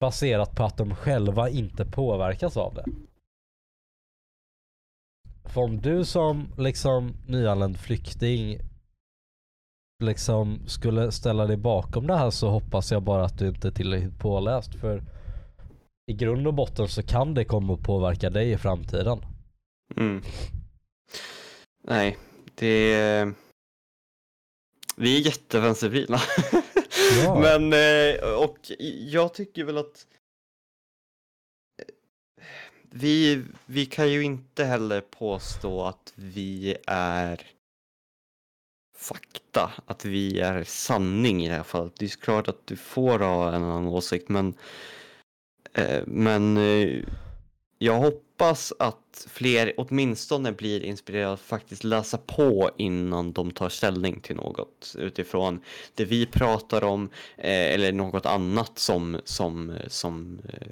[0.00, 2.84] baserat på att de själva inte påverkas av det.
[5.44, 8.60] För om du som liksom nyanländ flykting
[10.04, 13.72] liksom skulle ställa dig bakom det här så hoppas jag bara att du inte är
[13.72, 15.02] tillräckligt påläst för
[16.08, 19.20] i grund och botten så kan det komma att påverka dig i framtiden.
[19.96, 20.22] mm.
[21.84, 22.18] Nej,
[22.54, 23.34] det
[24.96, 26.18] vi är jättevänstervridna.
[27.24, 27.40] Ja.
[27.40, 28.58] Men, eh, och
[28.98, 30.06] jag tycker väl att
[32.82, 37.46] vi, vi kan ju inte heller påstå att vi är
[38.96, 41.92] fakta, att vi är sanning i det här fallet.
[41.98, 44.54] Det är klart att du får ha en annan åsikt men,
[45.78, 47.04] Eh, men eh,
[47.78, 54.20] jag hoppas att fler åtminstone blir inspirerade att faktiskt läsa på innan de tar ställning
[54.20, 55.60] till något utifrån
[55.94, 57.04] det vi pratar om
[57.36, 60.68] eh, eller något annat som, som, eh, som, eh,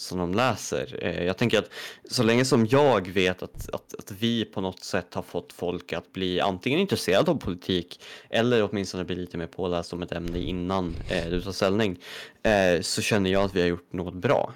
[0.00, 0.98] som de läser.
[1.02, 1.70] Eh, jag tänker att
[2.10, 5.92] så länge som jag vet att, att, att vi på något sätt har fått folk
[5.92, 10.38] att bli antingen intresserade av politik eller åtminstone bli lite mer påläst om ett ämne
[10.38, 11.98] innan eh, du tar ställning
[12.42, 14.52] eh, så känner jag att vi har gjort något bra.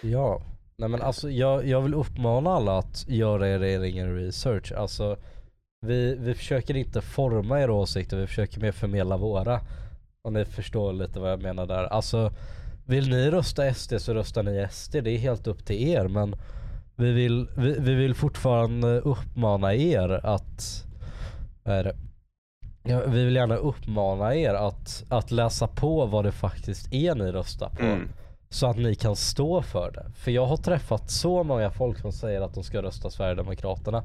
[0.00, 0.42] Ja,
[0.76, 4.72] Nej men alltså jag, jag vill uppmana alla att göra er egen research.
[4.72, 5.16] Alltså
[5.86, 9.60] vi, vi försöker inte forma era åsikter, vi försöker mer förmedla våra.
[10.22, 11.84] Om ni förstår lite vad jag menar där.
[11.84, 12.32] Alltså
[12.86, 14.92] vill ni rösta SD så röstar ni SD.
[14.92, 16.36] Det är helt upp till er men
[16.96, 20.84] vi vill, vi, vi vill fortfarande uppmana er att,
[21.62, 21.96] vad är det?
[22.82, 27.32] Ja, vi vill gärna uppmana er att, att läsa på vad det faktiskt är ni
[27.32, 27.82] röstar på.
[27.82, 28.08] Mm.
[28.48, 30.10] Så att ni kan stå för det.
[30.14, 34.04] För jag har träffat så många folk som säger att de ska rösta Sverigedemokraterna.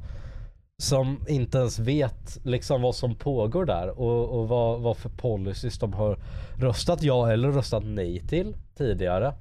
[0.80, 5.80] Som inte ens vet liksom vad som pågår där och, och vad, vad för policies
[5.80, 6.20] de har
[6.58, 9.34] röstat ja eller röstat nej till tidigare.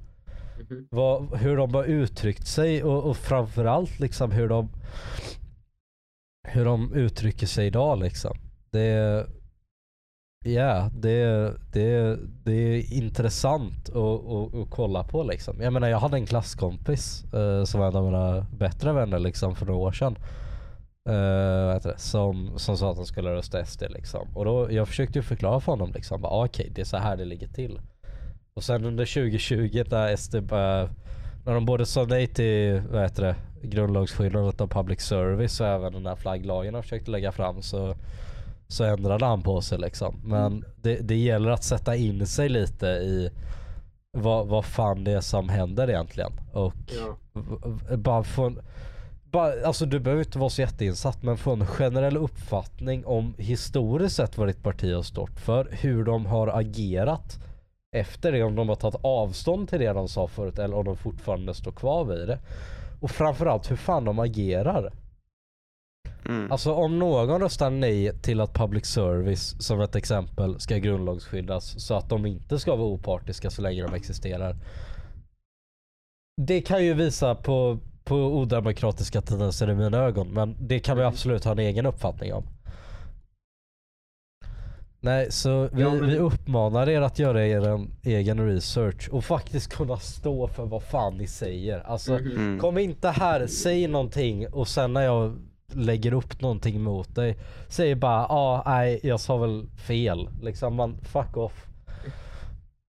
[0.69, 0.87] Mhm.
[0.91, 4.69] Vad, hur de har uttryckt sig och, och framförallt liksom hur de
[6.47, 8.37] hur de uttrycker sig idag liksom.
[8.71, 9.25] Det
[10.45, 15.61] Ja, det, det, det är intressant att, att, att kolla på liksom.
[15.61, 19.55] Jag menar jag hade en klasskompis eh, som var en av mina bättre vänner liksom
[19.55, 20.15] för några år sedan.
[21.73, 21.99] Heter det?
[21.99, 24.27] Som, som sa att han skulle rösta SD liksom.
[24.35, 26.21] Och då, jag försökte ju förklara för honom liksom.
[26.21, 27.79] bara, ah, Okej, det är så här det ligger till.
[28.53, 30.89] Och sen under 2020 när SD började,
[31.45, 33.35] när de både sa nej till, vad heter det,
[33.67, 37.95] grundlagsskyddandet av public service och även den här flagglagen de försökte lägga fram så
[38.67, 40.21] så ändrade han på sig liksom.
[40.23, 43.29] Men det, det gäller att sätta in sig lite i
[44.11, 46.31] vad, vad fan det är som händer egentligen.
[46.53, 47.97] Och Ja.
[47.97, 48.51] bara få
[49.31, 54.15] bara, alltså du behöver inte vara så jätteinsatt men få en generell uppfattning om historiskt
[54.15, 55.67] sett vad ditt parti har stått för.
[55.71, 57.39] Hur de har agerat
[57.91, 58.43] efter det.
[58.43, 61.71] Om de har tagit avstånd till det de sa förut eller om de fortfarande står
[61.71, 62.39] kvar vid det.
[62.99, 64.93] Och framförallt hur fan de agerar.
[66.25, 66.51] Mm.
[66.51, 71.93] Alltså om någon röstar nej till att public service som ett exempel ska grundlagsskyddas så
[71.93, 74.55] att de inte ska vara opartiska så länge de existerar.
[76.41, 77.79] Det kan ju visa på,
[78.09, 82.33] på odemokratiska tendenser i mina ögon men det kan vi absolut ha en egen uppfattning
[82.33, 82.43] om.
[85.01, 89.23] Nej, så vi, Ja, men- vi uppmanar er att göra er en egen research och
[89.25, 91.79] faktiskt kunna stå för vad fan ni säger.
[91.79, 92.31] Alltså Mhm.
[92.31, 92.59] Mm.
[92.59, 95.37] Kom inte här, säg någonting och sen när jag
[95.73, 97.37] lägger upp någonting mot dig
[97.67, 100.29] Säg bara ja, ah, nej jag sa väl fel.
[100.41, 101.65] Liksom man, fuck off.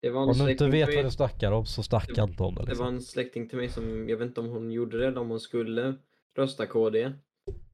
[0.00, 2.54] Det var en Om du inte vet vad du snackar om så snacka inte om
[2.54, 2.86] det Det liksom.
[2.86, 5.40] var en släkting till mig som, jag vet inte om hon gjorde det om hon
[5.40, 5.94] skulle
[6.36, 7.12] rösta KD.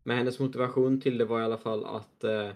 [0.02, 2.50] Men hennes motivation till det var i alla fall att eh,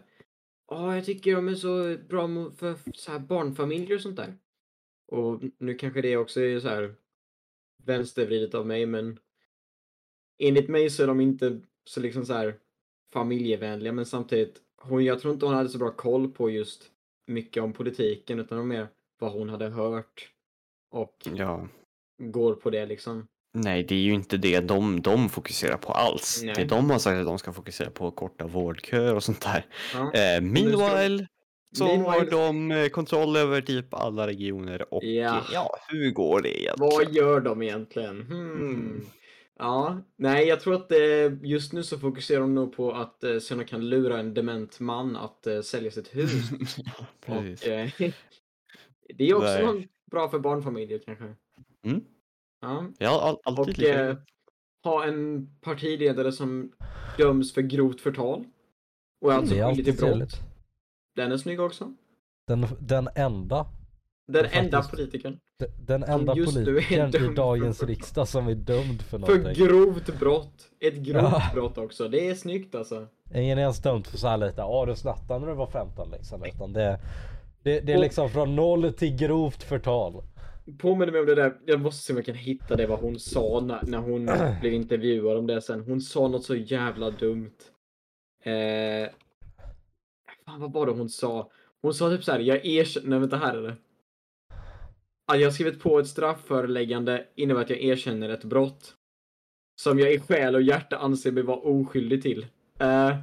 [0.70, 4.34] Ja, jag tycker de är så bra för så här barnfamiljer och sånt där.
[5.06, 6.94] Och nu kanske det också är så här
[7.84, 9.18] vänstervridet av mig, men
[10.38, 12.54] enligt mig så är de inte så liksom så här
[13.12, 16.90] familjevänliga, men samtidigt, hon, jag tror inte hon hade så bra koll på just
[17.26, 18.88] mycket om politiken, utan det var mer
[19.20, 20.28] vad hon hade hört
[20.92, 21.68] och Ja.
[22.18, 23.26] går på det liksom.
[23.54, 26.40] Nej, det är ju inte det de, de fokuserar på alls.
[26.44, 26.54] Nej.
[26.56, 29.66] Det de har sagt att de ska fokusera på korta vårdköer och sånt där.
[29.94, 30.12] Ja.
[30.14, 31.26] Eh, meanwhile
[31.76, 35.42] så har Meanwhile- de eh, kontroll över typ alla regioner och Ja.
[35.52, 36.90] ja, hur går det egentligen?
[36.90, 38.22] Vad gör de egentligen?
[38.22, 38.52] Hmm.
[38.56, 39.00] Mm.
[39.58, 40.98] Ja, nej, jag tror att eh,
[41.42, 44.34] just nu så fokuserar de nog på att eh, se om de kan lura en
[44.34, 46.32] dement man att eh, sälja sitt hus.
[47.26, 47.62] Precis.
[48.00, 48.14] Och,
[49.18, 49.64] det är också Nej.
[49.66, 51.24] något bra för barnfamiljer kanske.
[51.84, 52.04] Mm.
[52.60, 52.86] Ja.
[52.98, 54.16] Ja, all, alltid Och lika eh,
[54.84, 56.72] ha en partiledare som
[57.18, 58.44] döms för grovt förtal.
[59.20, 60.10] Och är alltså det är skyldig till brott.
[60.10, 60.40] trevligt.
[61.16, 61.94] Den är snygg också.
[62.46, 63.66] Den, den enda,
[64.28, 65.38] Den enda faktiskt- politikern.
[65.58, 69.18] den, den enda just nu är politikern i för dagens riksdag som är dömd för
[69.18, 69.66] För någonting.
[69.66, 70.68] grovt brott.
[70.80, 71.42] Ett grovt Ja.
[71.54, 72.08] brott också.
[72.08, 73.06] Det är snyggt alltså.
[73.34, 76.10] Ingen är ens dömd för så här lite, ja du snattade när du var 15
[76.10, 76.44] liksom.
[76.44, 77.00] Utan det,
[77.62, 80.22] det, det är Och- liksom från noll till grovt förtal.
[80.78, 83.18] Påminner mig om det där, jag måste se om jag kan hitta det vad hon
[83.18, 84.30] sa när, när hon
[84.60, 85.80] blev intervjuad om det sen.
[85.80, 87.50] Hon sa något så jävla dumt.
[88.44, 89.10] Eh,
[90.44, 91.50] fan vad var det hon sa?
[91.82, 93.76] Hon sa typ så här, jag erkänner, nej vänta här är det.
[95.32, 98.94] Att jag har skrivit på ett straffföreläggande innebär att jag erkänner ett brott.
[99.82, 102.46] Som jag i själ och hjärta anser mig vara oskyldig till.
[102.78, 103.16] Eh,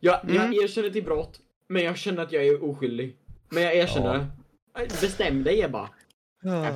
[0.00, 0.36] jag, Mm.
[0.52, 3.16] jag erkänner till brott, men jag känner att jag är oskyldig.
[3.48, 4.26] Men jag erkänner
[4.74, 4.80] Ja.
[5.00, 5.90] Bestäm dig Ebba.
[6.42, 6.66] Ja.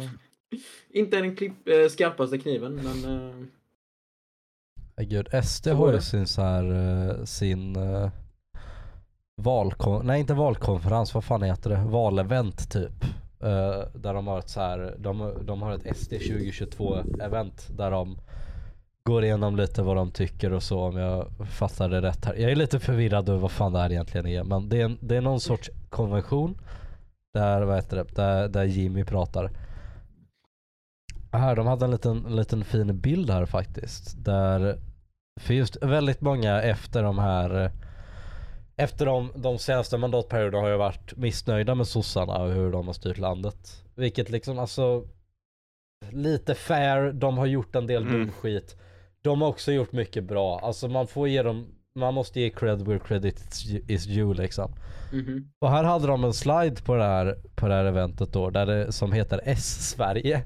[0.90, 3.50] Inte den klipp, eh, skarpaste kniven, men...
[4.96, 8.10] Ja, Gud, SD Så har ju sin så här, eh, sin uh,
[9.36, 11.84] valkon, nej inte valkonferens, vad fan heter det?
[11.86, 13.04] Valevent typ.
[13.40, 17.90] Eh, där de har ett så här, de, de har ett SD 2022 event där
[17.90, 18.18] de
[19.04, 22.34] går igenom lite vad de tycker och så om jag fattar det rätt här.
[22.34, 25.16] Jag är lite förvirrad över vad fan det här egentligen är men det är, det
[25.16, 26.58] är någon sorts konvention
[27.34, 29.50] där, vad heter det, där, där Jimmy pratar.
[31.32, 34.24] Här, de hade en liten, en liten fin bild här faktiskt.
[34.24, 34.78] Där,
[35.40, 37.70] för just väldigt många efter de här
[38.76, 42.94] efter de, de senaste mandatperioderna har jag varit missnöjda med sossarna och hur de har
[42.94, 43.84] styrt landet.
[43.94, 45.04] Vilket liksom alltså
[46.10, 48.12] lite fair, de har gjort en del Mm.
[48.18, 48.76] dum skit.
[49.22, 50.60] De har också gjort mycket bra.
[50.60, 51.66] Alltså man får ge dem,
[51.98, 53.40] man måste ge cred where credit
[53.88, 54.72] is due liksom.
[55.12, 55.50] Mhm.
[55.58, 58.66] Och här hade de en slide på det här, på det här eventet då, där
[58.66, 60.44] det, som heter S-Sverige.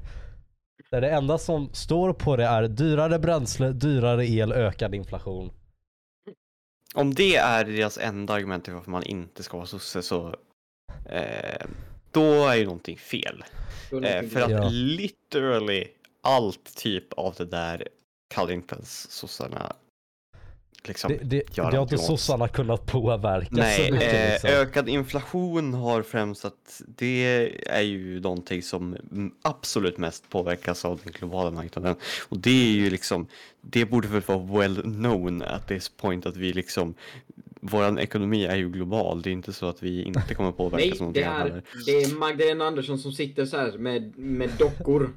[0.91, 5.51] Där det enda som står på det är dyrare bränsle, dyrare el, ökad inflation.
[6.95, 10.35] Om det är deras enda argument till varför man inte ska vara sosse så
[11.05, 11.65] eh,
[12.11, 13.43] då är ju någonting fel.
[14.03, 14.69] Eh, för att Ja.
[14.71, 15.87] literally
[16.21, 17.87] allt typ av det där
[18.35, 19.73] Kallingpens-sossarna
[20.87, 24.49] liksom Det, det, gör det har inte sossarna kunnat påverka Nej, så mycket eh, liksom.
[24.49, 28.97] ökad inflation har främst att det är ju någonting som
[29.41, 31.95] absolut mest påverkas av den globala marknaden.
[32.29, 33.27] Och det är ju liksom,
[33.61, 36.95] det borde väl vara well known at this point att vi liksom,
[37.63, 39.21] våran ekonomi är ju global.
[39.21, 41.91] Det är inte så att vi inte kommer påverkas Nej, av det någonting är, det
[41.91, 45.09] är Magdalena Andersson som sitter så här med, med dockor.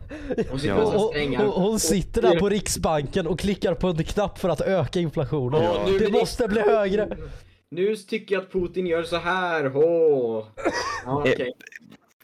[0.51, 0.83] Hon sitter Ja.
[0.83, 5.01] Och, och, hon sitter där på Riksbanken och klickar på en knapp för att öka
[5.01, 5.63] inflationen.
[5.63, 7.17] Ja, det måste bli högre.
[7.71, 9.65] Nu tycker jag att Putin gör så här.
[9.65, 10.47] Hå.
[11.05, 11.53] Ja, Eh, okej.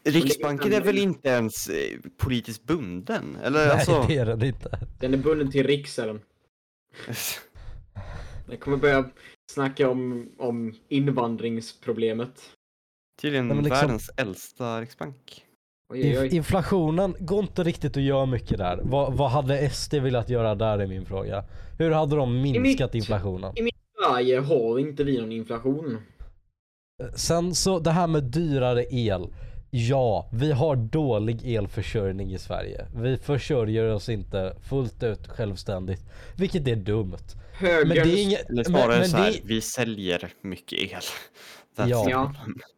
[0.03, 3.37] Riksbanken är väl inte ens eh, politiskt bunden?
[3.43, 4.05] Eller Nej alltså...
[4.07, 4.79] det är den inte.
[4.99, 6.21] Den är bunden till rikselen.
[8.49, 9.09] Jag kommer börja
[9.51, 12.41] snacka om, om invandringsproblemet.
[13.21, 15.45] Tydligen Nej, men liksom- världens äldsta riksbank.
[15.93, 16.35] Oj, oj, oj.
[16.35, 18.79] inflationen går inte riktigt att göra mycket där.
[18.83, 21.43] Vad, vad hade SD velat göra där är min fråga.
[21.79, 23.53] Hur hade de minskat mitt- inflationen?
[24.07, 25.97] Sverige har inte vi någon inflation.
[27.15, 29.27] Sen så det här med dyrare el.
[29.71, 32.85] Ja, vi har dålig elförsörjning i Sverige.
[32.95, 36.01] Vi försörjer oss inte fullt ut självständigt.
[36.37, 37.17] Vilket är dumt.
[37.53, 37.87] Högerns...
[37.87, 38.49] Men det är inget...
[38.49, 40.89] Eller Men, snarare men, så här, det, vi säljer mycket el.
[41.75, 42.33] That's Ja.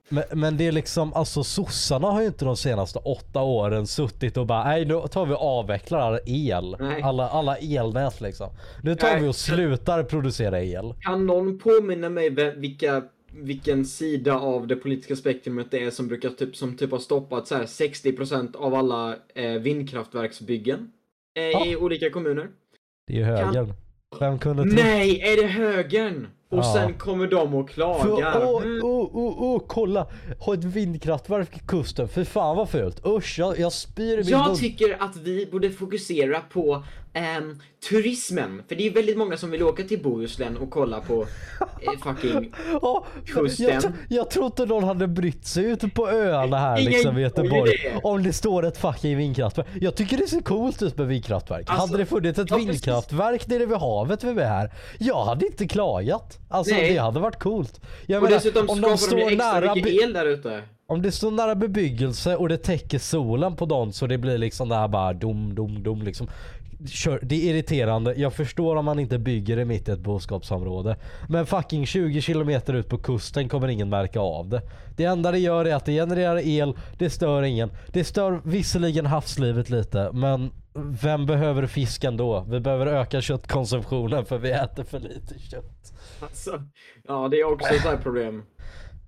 [0.09, 4.37] men, men det är liksom, alltså sossarna har ju inte de senaste åtta åren suttit
[4.37, 6.75] och bara nej nu tar vi och avvecklar all el.
[6.79, 7.01] Nej.
[7.01, 8.49] Alla, alla elnät liksom.
[8.83, 9.21] Nu tar Nej.
[9.21, 10.93] vi och slutar producera el.
[11.01, 16.29] Kan någon påminna mig vilka, vilken sida av det politiska spektrumet det är som brukar
[16.29, 20.91] typ, som typ har stoppat så här 60% av alla eh, vindkraftverksbyggen
[21.37, 21.77] eh, i Ja.
[21.77, 22.47] olika kommuner?
[23.07, 23.73] Det är ju högern.
[24.19, 24.71] Vem kunde tro?
[24.73, 26.27] Nej, är det högern?
[26.49, 26.73] Och Ja.
[26.73, 28.43] sen kommer de och För, klagar.
[28.45, 28.79] åh, Mm.
[28.83, 30.07] åh, åh, åh, kolla!
[30.39, 32.07] Ha ett vindkraftverk vid kusten.
[32.07, 33.05] Fy fan vad fult.
[33.05, 36.83] Usch, jag, jag spyr i min Jag tycker att vi borde fokusera på
[37.15, 37.59] ehm,
[37.89, 38.63] turismen.
[38.67, 41.21] För det är väldigt många som vill åka till Bohuslän och kolla på
[41.81, 42.53] eh, fucking...
[42.81, 43.67] Ja, Kusten.
[43.67, 47.21] jag, jag tror inte någon hade brytt sig ute på öarna här Ingen liksom i
[47.21, 47.71] Göteborg.
[47.83, 47.99] det.
[48.03, 49.67] Om det står ett fucking vindkraftverk.
[49.81, 51.69] Jag tycker det ser coolt ut med vindkraftverk.
[51.69, 52.71] Alltså, hade det funnits ett ja, precis.
[52.71, 54.71] vindkraftverk nere vid havet vid mig här.
[54.99, 56.39] Jag hade inte klagat.
[56.49, 56.93] Alltså Nej.
[56.93, 57.81] det hade varit coolt.
[58.05, 60.61] Jag Och menar, dessutom om de de står ju extra nära mycket el där ute.
[60.87, 64.69] Om det står nära bebyggelse och det täcker solen på dagen så det blir liksom
[64.69, 66.27] det här bara dom, dom, dom liksom.
[66.87, 68.13] Kör, det är irriterande.
[68.17, 70.95] Jag förstår om man inte bygger det mitt i ett boskapsområde.
[71.29, 74.61] Men fucking 20 kilometer ut på kusten kommer ingen märka av det.
[74.97, 77.71] Det enda det gör är att det genererar el, det stör ingen.
[77.87, 82.45] Det stör visserligen havslivet lite men vem behöver fisk ändå?
[82.49, 85.93] Vi behöver öka köttkonsumtionen för vi äter för lite kött.
[86.19, 86.63] Alltså,
[87.07, 88.43] ja det är också ett problem.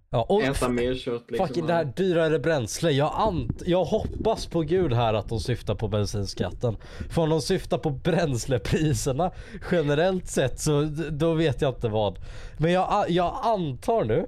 [0.09, 1.47] Ja, och Äta mer kött liksom.
[1.47, 2.91] Fucking det här dyrare bränsle.
[2.91, 6.77] Jag, ant, jag hoppas på gud här att de syftar på bensinskatten.
[7.09, 9.31] För om de syftar på bränslepriserna
[9.71, 10.81] generellt sett så
[11.11, 12.19] då vet jag inte vad.
[12.57, 14.25] Men jag, jag antar nu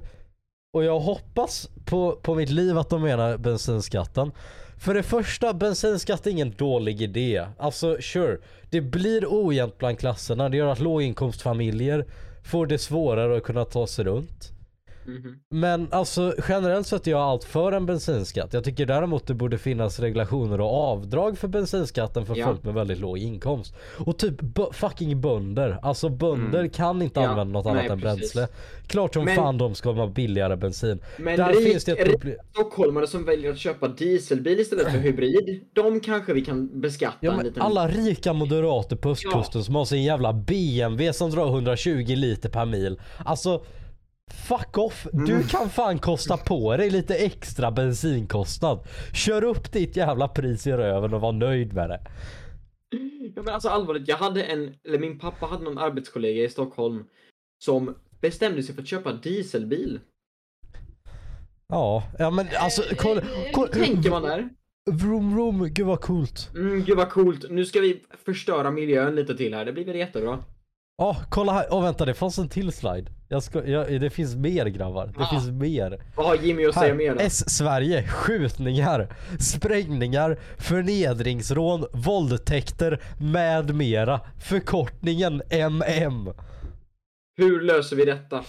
[0.73, 4.31] och jag hoppas på, på mitt liv att de menar bensinskatten.
[4.77, 7.45] För det första, bensinskatt är ingen dålig idé.
[7.57, 8.37] Alltså sure,
[8.69, 10.49] det blir ojämnt bland klasserna.
[10.49, 12.05] Det gör att låginkomstfamiljer
[12.43, 14.58] får det svårare att kunna ta sig runt.
[15.05, 15.39] Mhm.
[15.49, 18.53] Men alltså generellt sett är jag allt för en bensinskatt.
[18.53, 22.45] Jag tycker däremot det borde finnas regulationer och avdrag för bensinskatten för Ja.
[22.45, 23.73] folk med väldigt låg inkomst.
[24.05, 24.35] Och typ
[24.71, 25.79] fucking bönder.
[25.81, 27.23] Alltså bönder kan inte Mm.
[27.25, 28.33] Ja, använda något nej, annat än precis.
[28.33, 28.47] bränsle.
[28.87, 30.99] Klart som Men- fan de ska ha billigare bensin.
[31.17, 32.35] Men Där rik- finns det ett problem.
[32.51, 37.31] Stockholmare som väljer att köpa dieselbil istället för hybrid, de kanske vi kan beskatta Ja,
[37.39, 37.61] en liten...
[37.61, 42.65] alla rika moderater på östkusten som har sin jävla BMW som drar 120 liter per
[42.65, 42.99] mil.
[43.25, 43.61] Alltså
[44.33, 45.07] Fuck off!
[45.13, 45.43] Du Mm.
[45.47, 48.79] kan fan kosta på dig lite extra bensinkostnad.
[49.13, 52.01] Kör upp ditt jävla pris i röven och var nöjd med det.
[53.35, 57.03] Ja men alltså allvarligt, jag hade en, eller min pappa hade någon arbetskollega i Stockholm
[57.63, 59.99] som bestämde sig för att köpa dieselbil.
[61.67, 64.49] Ja, ja men alltså kolla, Hur kolla tänker man där?
[64.91, 66.49] Vroom vroom, gud vad coolt.
[66.55, 67.45] Mm, gud vad coolt.
[67.49, 69.65] Nu ska vi förstöra miljön lite till här.
[69.65, 70.43] Det blir väl jättebra.
[71.01, 71.67] Ja, kolla här.
[71.71, 73.11] Åh vänta, det fanns en till slide.
[73.27, 75.05] Jag ska, jag, det finns mer grabbar.
[75.17, 75.29] Det Ah.
[75.29, 76.03] finns mer.
[76.15, 77.19] Vad har Jimmy att säga mer då?
[77.21, 79.07] S-Sverige, skjutningar,
[79.39, 84.19] sprängningar, förnedringsrån, våldtäkter med mera.
[84.39, 86.29] Förkortningen MM.
[87.37, 88.43] Hur löser vi detta?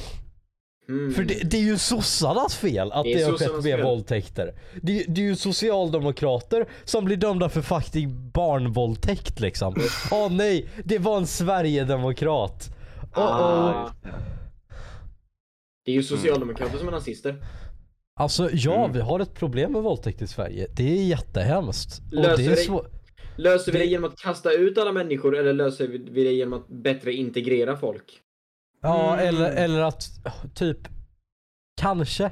[0.88, 1.14] Mm.
[1.14, 3.82] För det, det är ju sossarnas fel att Det är det, har skett mer fel.
[3.82, 4.54] våldtäkter.
[4.82, 9.74] Det, det är ju socialdemokrater som blir dömda för faktiskt barnvåldtäkt liksom.
[10.12, 12.68] Åh nej, det var en sverigedemokrat.
[13.16, 13.26] Oh oh.
[13.26, 13.92] Ah.
[15.84, 17.36] Det är ju socialdemokrater som är nazister.
[18.20, 18.92] Alltså ja, Mm.
[18.92, 20.66] vi har ett problem med våldtäkt i Sverige.
[20.76, 22.02] Det är jättehemskt.
[22.12, 22.90] Löser det är svårt.
[23.36, 26.68] Löser vi Det- genom att kasta ut alla människor eller löser vi det genom att
[26.68, 28.04] bättre integrera folk?
[28.82, 29.28] Ja, Mm.
[29.28, 30.04] eller, eller att
[30.54, 30.78] typ
[31.80, 32.30] kanske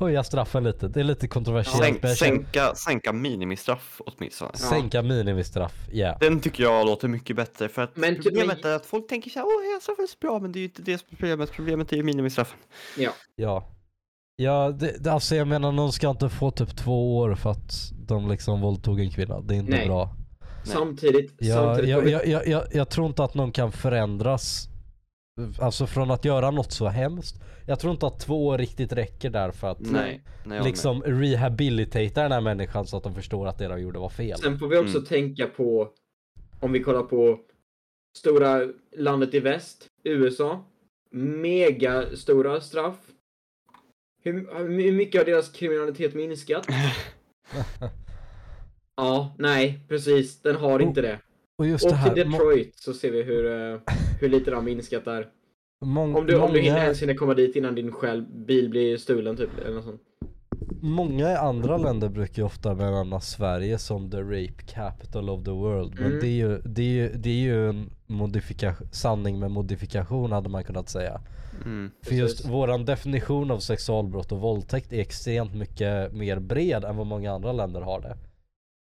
[0.00, 0.88] höja straffen lite.
[0.88, 1.78] Det är lite kontroversiellt.
[1.84, 4.56] Sänk, men sänka, sänka minimistraff åtminstone.
[4.56, 6.16] Sänka minimistraff, ja.
[6.20, 9.30] Den tycker jag låter mycket bättre för att Men problemet men- är att folk tänker
[9.30, 11.16] såhär, åh jag straffar är så bra, men det är ju inte det som är
[11.16, 11.52] problemet.
[11.52, 12.58] Problemet är ju minimistraffen.
[12.98, 13.10] Ja.
[13.36, 13.64] Ja.
[14.36, 17.72] Ja, det, det, alltså jag menar de ska inte få typ två år för att
[18.06, 19.40] de liksom våldtog en kvinna.
[19.40, 19.86] Det är inte Nej.
[19.86, 20.14] bra.
[20.64, 24.67] Samtidigt, Jag, samtidigt jag, kommer- jag, jag, jag, jag tror inte att någon kan förändras
[25.60, 27.36] Alltså från att göra något så hemskt
[27.66, 32.22] Jag tror inte att två år riktigt räcker där för att Nej, nej liksom rehabilitata
[32.22, 34.38] den här människan så att de förstår att det de gjorde var fel.
[34.38, 35.04] Sen får vi också Mm.
[35.06, 35.88] tänka på,
[36.60, 37.38] om vi kollar på
[38.18, 38.60] stora
[38.96, 40.64] landet i väst, USA.
[41.10, 42.96] Mega stora straff.
[44.22, 46.66] Hur, hur mycket har deras kriminalitet minskat?
[48.96, 50.42] ja, nej, precis.
[50.42, 51.18] Den har inte det.
[51.58, 53.80] Och just Och det här, till må- Detroit så ser vi hur, eh,
[54.20, 55.26] hur lite det har minskat där.
[55.84, 58.68] mång- Om du, om du hinner många, ens hinner komma dit innan din själv, bil
[58.70, 60.00] blir stulen typ, eller något sånt.
[60.80, 65.50] många i andra länder brukar ju ofta benämna Sverige som the rape capital of the
[65.50, 65.94] world.
[65.94, 66.20] Men Mm.
[66.20, 67.90] det, är ju, det, är ju, det är ju en
[68.92, 71.20] sanning med modifikation hade man kunnat säga.
[71.64, 71.90] Mm.
[72.02, 77.06] För just våran definition av sexualbrott och våldtäkt är extremt mycket mer bred än vad
[77.06, 78.16] många andra länder har det.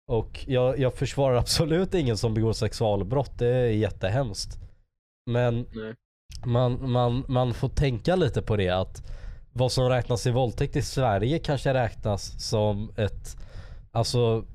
[0.09, 4.59] Och jag, jag försvarar absolut ingen som begår sexualbrott, det är jättehemskt.
[5.31, 5.93] Men Nej.
[6.45, 9.03] man, man, man får tänka lite på det att
[9.53, 13.37] vad som räknas i våldtäkt i Sverige kanske räknas som ett,
[13.91, 14.45] alltså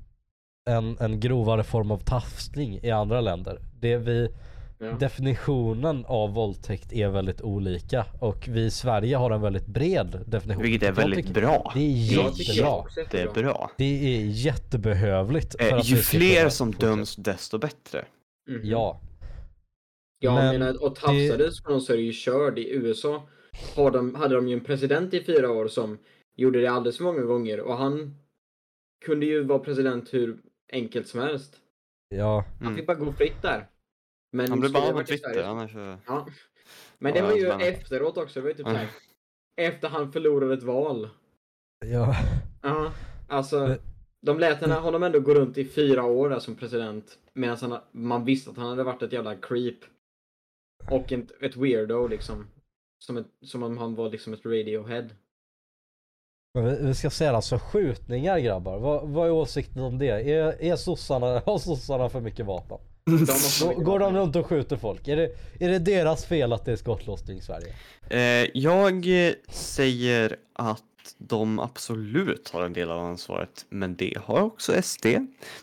[0.70, 3.58] en, en grovare form av tafsning i andra länder.
[3.80, 4.28] Det vi,
[4.84, 4.92] Ja.
[4.92, 10.62] definitionen av våldtäkt är väldigt olika och vi i Sverige har en väldigt bred definition.
[10.62, 11.72] Vilket är väldigt tycker- bra.
[11.74, 12.84] Det är jättebra.
[13.10, 13.70] Det är bra.
[13.78, 13.84] Det
[14.16, 15.56] är jättebehövligt.
[15.60, 18.04] för Eh, att ju fler som döms desto bättre.
[18.48, 18.60] Mhm.
[18.64, 19.00] Ja.
[20.18, 22.58] Ja, Men men menar, och tafsades på någon så är det ju körd.
[22.58, 23.22] I USA
[23.76, 25.98] har de, hade de ju en president i fyra år som
[26.36, 28.16] gjorde det alldeles för många gånger och han
[29.04, 30.36] kunde ju vara president hur
[30.72, 31.56] enkelt som helst.
[32.08, 32.44] Ja.
[32.58, 32.76] Han Mm.
[32.76, 33.66] fick bara gå fritt där.
[34.34, 35.70] Men Han blev bara på varit i Twitter, annars.
[36.06, 36.26] Ja.
[36.98, 38.88] Men det var ju efteråt också, det var ju typ såhär.
[39.56, 41.08] Efter han förlorade ett val.
[41.86, 42.16] Ja.
[42.62, 42.92] Ja,
[43.28, 43.76] alltså.
[44.20, 47.18] De lät henne- honom ändå gå runt i fyra år där som president.
[47.32, 49.78] Medan han, man visste att han hade varit ett jävla creep.
[50.90, 52.46] Och ett, ett weirdo liksom.
[53.04, 55.08] Som, ett, som om han var liksom ett radiohead.
[56.54, 58.78] Men vi, vi ska säga alltså skjutningar grabbar.
[58.78, 60.08] Vad, vad är åsikten om det?
[60.32, 62.78] Är, är sossarna, har sossarna för mycket vapen?
[63.06, 65.08] De så Går, de runt och skjuter folk?
[65.08, 65.30] Är det,
[65.60, 67.74] är det deras fel att det är skottlossning i Sverige?
[68.10, 70.82] Eh, jag eh, säger att
[71.18, 75.06] de absolut har en del av ansvaret, men det har också SD,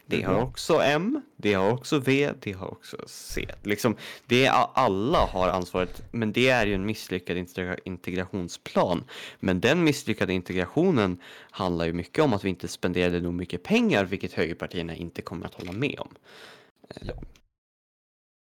[0.06, 3.48] det har också M, det har också V, det har också C.
[3.64, 9.04] Liksom, det är, alla har ansvaret, men det är ju en misslyckad integra- integrationsplan.
[9.40, 11.18] Men den misslyckade integrationen
[11.52, 15.46] handlar ju mycket om att vi inte spenderade nog mycket pengar, vilket högerpartierna inte kommer
[15.46, 16.16] att hålla med om.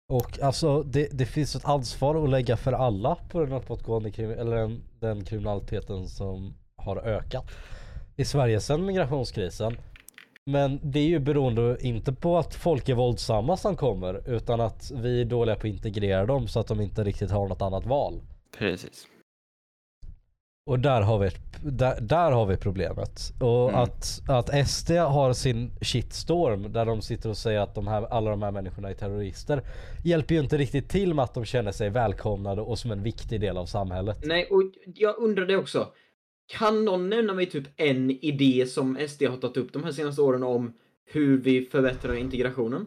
[0.08, 4.32] Och alltså det, det finns ett ansvar att lägga för alla på den uppåtgående krim,
[4.32, 7.52] eller den, den kriminaliteten som har ökat
[8.16, 9.78] i Sverige sedan migrationskrisen.
[10.46, 14.92] Men det är ju beroende inte på att folk är våldsamma som kommer utan att
[14.96, 17.86] vi är dåliga på att integrera dem så att de inte riktigt har något annat
[17.86, 18.22] val.
[18.58, 19.08] Precis.
[20.68, 21.30] Och där har vi,
[21.64, 23.34] där, där har vi problemet.
[23.40, 23.82] Och Mm.
[23.82, 28.30] att, att SD har sin shitstorm där de sitter och säger att de här, alla
[28.30, 29.62] de här människorna är terrorister
[30.04, 33.42] hjälper ju inte riktigt till med att de känner sig välkomnade och som en viktig
[33.42, 34.18] del av samhället.
[34.26, 35.88] Nej, och jag undrar det också.
[36.48, 40.22] Kan någon nämna mig typ en idé som SD har tagit upp de här senaste
[40.22, 40.74] åren om
[41.06, 42.86] hur vi förbättrar integrationen?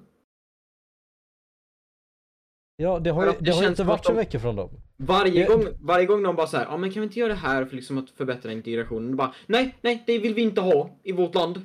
[2.81, 4.70] Ja, det har ju det det har ju inte varit så de- mycket från dem.
[4.97, 7.35] Varje, Det- gång, varje gång någon bara här, ja men kan vi inte göra det
[7.39, 9.16] här för liksom att förbättra integrationen?
[9.16, 11.61] Bara, nej, nej, det vill vi inte ha i vårt land.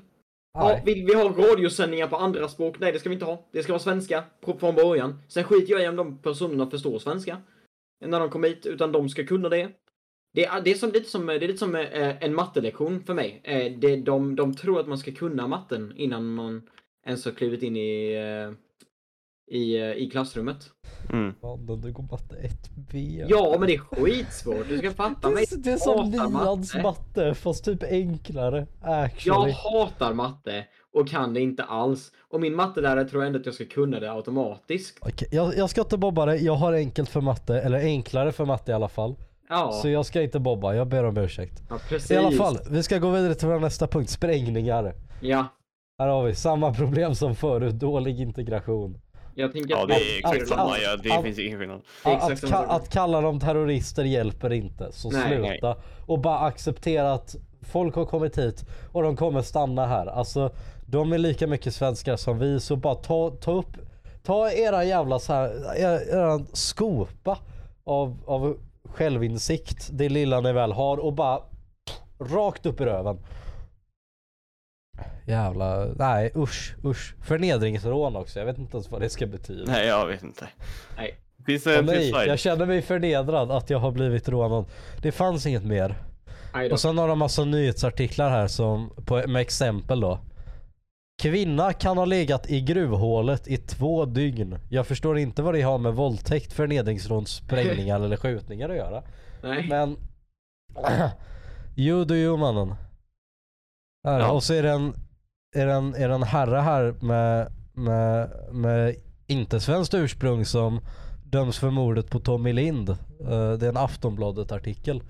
[0.54, 2.76] Ja, vill vi ha radiosändningar på andra språk?
[2.80, 3.46] Nej, det ska vi inte ha.
[3.52, 4.24] Det ska vara svenska
[4.60, 5.20] från början.
[5.28, 7.38] Sen skiter jag i om de personerna förstår svenska.
[8.06, 9.70] När de kommer hit, utan de ska kunna det.
[10.34, 13.14] Det är, det är, som, lite, som, det är lite som eh, en mattelektion för
[13.14, 13.42] mig.
[13.44, 16.62] Eh, det, de, de tror att man ska kunna matten innan man
[17.06, 18.54] ens har klivit in i, eh,
[19.52, 20.70] i, eh, i klassrummet.
[21.14, 21.34] Mm.
[21.82, 23.26] Du går matte 1B.
[23.30, 24.70] Ja, men det är skitsvårt.
[24.70, 25.46] Du ska fatta Det mig.
[25.52, 26.82] är, det är som nians matte.
[26.84, 28.68] matte fast typ enklare.
[28.84, 29.52] Jag Actually.
[29.52, 32.12] hatar matte och kan det inte alls.
[32.30, 34.98] Och min mattelärare tror ändå att jag ska kunna det automatiskt.
[35.02, 38.46] Okej, jag, jag ska inte bobba dig, jag har enkelt för matte, eller enklare för
[38.46, 39.16] matte i alla fall.
[39.50, 41.64] Ja, Så jag ska inte bobba, jag ber om ursäkt.
[41.70, 42.12] ja precis.
[42.12, 44.94] I alla fall, vi ska gå vidare till vår nästa punkt, sprängningar.
[45.22, 45.46] Ja,
[46.00, 48.98] Här har vi samma problem som förut, dålig integration.
[49.36, 50.62] Jag tänker Ja, det är exakt Att- samma.
[50.72, 51.82] att- Ja, det att- finns ingen skillnad.
[52.04, 55.22] Att, att, kalla dem terrorister hjälper inte, så Nej.
[55.28, 55.76] sluta.
[56.06, 60.06] Och bara acceptera att folk har kommit hit och de kommer stanna här.
[60.06, 60.52] Alltså,
[60.86, 63.78] de är lika mycket svenskar som vi, så bara ta, ta upp,
[64.24, 67.38] ta era jävla så här, era, era skopa
[67.84, 71.40] av, av självinsikt, det lilla ni väl har och bara
[72.20, 73.18] rakt upp i röven.
[75.26, 77.16] Jävla, nej usch, usch.
[77.22, 79.72] Förnedringsrån också, jag vet inte ens vad det ska betyda.
[79.72, 80.48] Nej, jag vet inte.
[80.98, 81.20] Nej.
[81.46, 84.66] Finns det en nej, jag känner mig förnedrad att jag har blivit rånad.
[85.02, 85.96] Det fanns inget mer.
[86.72, 90.20] Och sen har de massa nyhetsartiklar här som, på, med exempel då.
[91.22, 94.60] Kvinna kan ha legat i gruvhålet i två dygn.
[94.70, 99.04] Jag förstår inte vad det har med våldtäkt, förnedringsrån, sprängningar eller skjutningar att göra.
[99.44, 99.68] Nej.
[99.70, 99.98] Men...
[101.76, 102.76] you do you mannen.
[104.04, 104.32] Här, Ja.
[104.32, 104.94] Och så är det en,
[105.56, 108.96] är det en, är det en herre här med, med, med
[109.28, 110.80] inte svenskt ursprung som
[111.26, 112.90] döms för mordet på Tommy Lind.
[112.90, 115.04] Eh, det är en Aftonbladet-artikel.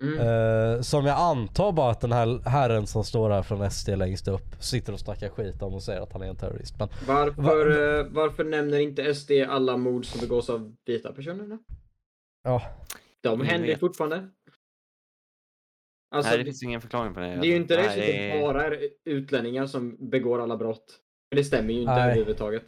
[0.00, 0.18] Mm.
[0.18, 4.28] Eh, som jag antar bara att den här herren som står här från SD längst
[4.28, 6.78] upp sitter och snackar skit om och säger att han är en terrorist.
[6.78, 11.46] Men Varför, eh, varför nämner inte SD alla mord som begås av vita personer?
[11.46, 11.58] då?
[12.44, 12.62] ja,
[13.20, 13.80] De händer vet.
[13.80, 14.28] fortfarande.
[16.12, 17.26] Alltså, Nej, det det, finns ingen förklaring på det.
[17.26, 17.90] det är ju inte det Nej,
[18.30, 20.98] som det bara är utlänningar som begår alla brott.
[21.28, 22.02] För det stämmer ju inte Nej.
[22.04, 22.62] överhuvudtaget.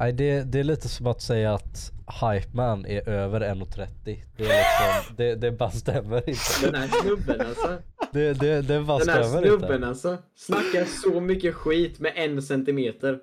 [0.00, 3.86] nej, det, det är lite som att säga att Hype Man är över 1,30.
[4.04, 6.40] Det, är liksom, det, det bara stämmer inte.
[6.70, 7.78] Den här snubben alltså.
[8.12, 9.86] Det, det, det bara Den här stämmer snubben inte.
[9.88, 10.16] alltså.
[10.34, 13.18] Snackar så mycket skit med en centimeter.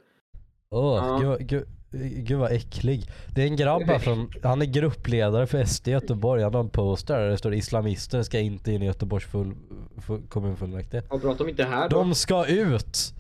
[0.69, 1.35] Åh, Ja.
[1.37, 1.67] gud, gud,
[2.03, 3.09] gud vad äcklig.
[3.35, 6.43] Det är en grabb här från, han är gruppledare för SD i Göteborg.
[6.43, 9.55] Han har en poster där det står islamister ska inte in i Göteborgs full,
[10.07, 11.03] full, kommunfullmäktige.
[11.09, 11.97] Och pratar de inte här då?
[11.97, 13.13] De ska ut!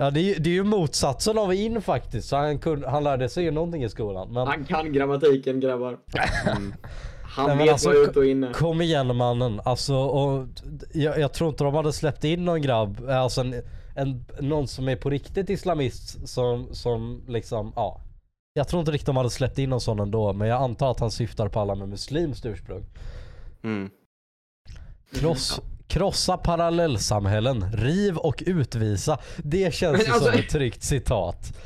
[0.00, 2.28] Ja det är, det är ju motsatsen av in faktiskt.
[2.28, 4.32] Så han, kunde, han lärde sig ju någonting i skolan.
[4.32, 5.98] Men Han kan grammatiken grabbar.
[6.56, 6.74] Mm.
[7.22, 8.52] Han Nej, vet alltså, vad ut och inne.
[8.52, 9.60] kom igen mannen.
[9.64, 10.46] Alltså, och,
[10.94, 13.54] jag, jag tror inte de hade släppt in någon grabb, alltså en,
[13.96, 18.00] en, någon som är på riktigt islamist som, som liksom, ja.
[18.54, 21.00] Jag tror inte riktigt de hade släppt in någon sån ändå, men jag antar att
[21.00, 22.84] han syftar på alla med muslimskt ursprung.
[23.62, 23.90] Mm.
[25.12, 29.18] Kross, krossa parallellsamhällen, riv och utvisa.
[29.36, 31.58] Det känns Men ju alltså- som ett tryggt citat.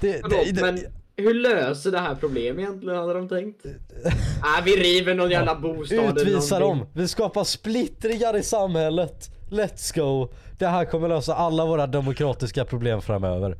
[0.00, 0.80] Det, Förlåt, det, det, men
[1.16, 3.64] hur löser det här problem egentligen hade de tänkt?
[4.04, 6.86] Nej, vi river någon jävla bostad Utvisa dem!
[6.92, 9.30] Vi skapar splittringar i samhället.
[9.50, 10.28] Let's go!
[10.58, 13.56] Det här kommer lösa alla våra demokratiska problem framöver.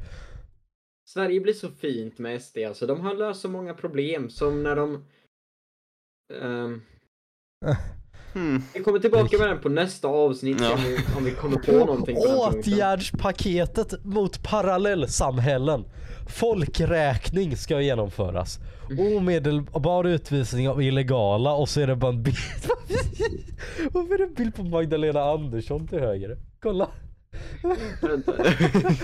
[1.09, 2.87] Sverige blir så fint med SD alltså.
[2.87, 5.05] De har löst så många problem som när de...
[6.35, 6.83] Ehm,
[8.37, 8.63] Hmm.
[8.75, 10.73] vi kommer tillbaka med den på nästa avsnitt Ja.
[10.75, 12.23] om, vi, om vi kommer på någonting på.
[12.23, 15.85] Åtgärdspaketet mot parallellsamhällen.
[16.29, 18.59] Folkräkning ska genomföras.
[19.17, 22.37] Omedelbar utvisning av illegala och så är det bara en bild.
[23.93, 26.37] Varför är det en bild på Magdalena Andersson till höger?
[26.63, 26.89] Kolla!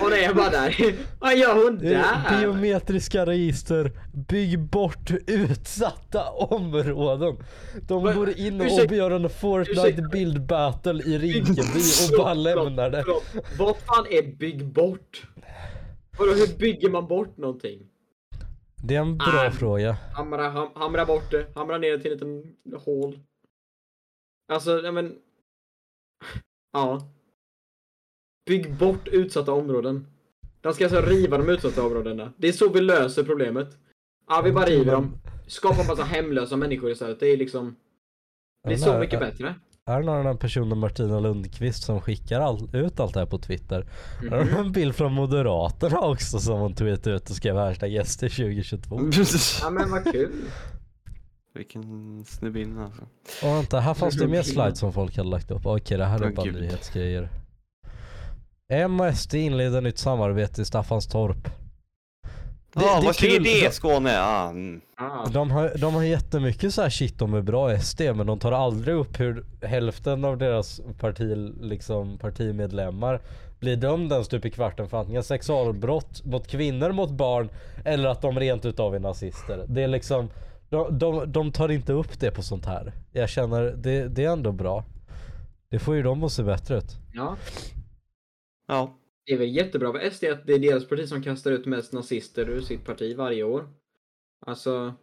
[0.02, 0.94] Och det är bara där.
[1.18, 2.40] Vad gör hon där?
[2.40, 3.92] Biometriska register.
[4.28, 7.44] Bygg bort utsatta områden.
[7.88, 11.80] De Men, går in och gör en Fortnite build battle i Rinkeby
[12.12, 13.04] och bara lämnar det.
[13.59, 15.26] Vad fan är bygg bort?
[16.18, 17.80] Vadå, hur bygger man bort någonting?
[18.84, 19.50] Det är en bra Ah.
[19.50, 19.96] fråga.
[20.14, 23.18] Hamra, ham, hamra bort det, hamra ner det till en liten hål.
[24.52, 25.14] Alltså, ja men...
[26.72, 27.09] Ja.
[28.47, 30.06] Bygg bort utsatta områden.
[30.60, 32.32] De ska alltså riva de utsatta områdena.
[32.36, 33.69] Det är så vi löser problemet.
[34.28, 35.19] Ja, vi bara river dem.
[35.47, 37.20] Skapar massa hemlösa människor istället.
[37.20, 37.77] Det är liksom...
[38.69, 39.55] Det är så mycket bättre.
[39.86, 43.39] Är det någon den personen Martina Lundqvist som skickar all, ut allt det här på
[43.39, 43.86] Twitter?
[44.31, 44.47] Har Mhm.
[44.55, 49.01] de en bild från Moderaterna också som hon tweetade ut och skrev hashtag SD 2022.
[49.62, 50.31] Ja men vad kul.
[51.55, 53.02] Vilken snubbinna alltså.
[53.43, 55.66] Och vänta, här fanns det mer slides som folk hade lagt upp.
[55.66, 57.28] Okej, det här är bara nyhetsgrejer.
[58.72, 61.48] M och SD inleder nytt samarbete i Staffanstorp.
[62.74, 63.44] Det- ah, det är vad säger kul.
[63.44, 64.20] det De- Skåne?
[64.20, 64.80] Ah, mm.
[64.96, 68.26] Ah, De har, de har jättemycket så här shit om hur bra SD är, men
[68.26, 73.20] de tar aldrig upp hur hälften av deras parti, liksom, partimedlemmar
[73.60, 77.48] blir dömda en stup i kvarten för antingen sexualbrott mot kvinnor, mot barn
[77.84, 79.64] eller att de rent utav är nazister.
[79.68, 80.30] Det är liksom,
[80.68, 82.92] de, de, de tar inte upp det på sånt här.
[83.12, 84.84] Jag känner, det, det är ändå bra.
[85.70, 86.96] Det får ju dem att se bättre ut.
[87.14, 87.36] ja.
[88.66, 88.98] Ja.
[89.26, 91.93] Det är väl jättebra för SD att det är deras parti som kastar ut mest
[91.93, 93.68] nazister ur sitt parti varje år.
[94.47, 94.94] Alltså,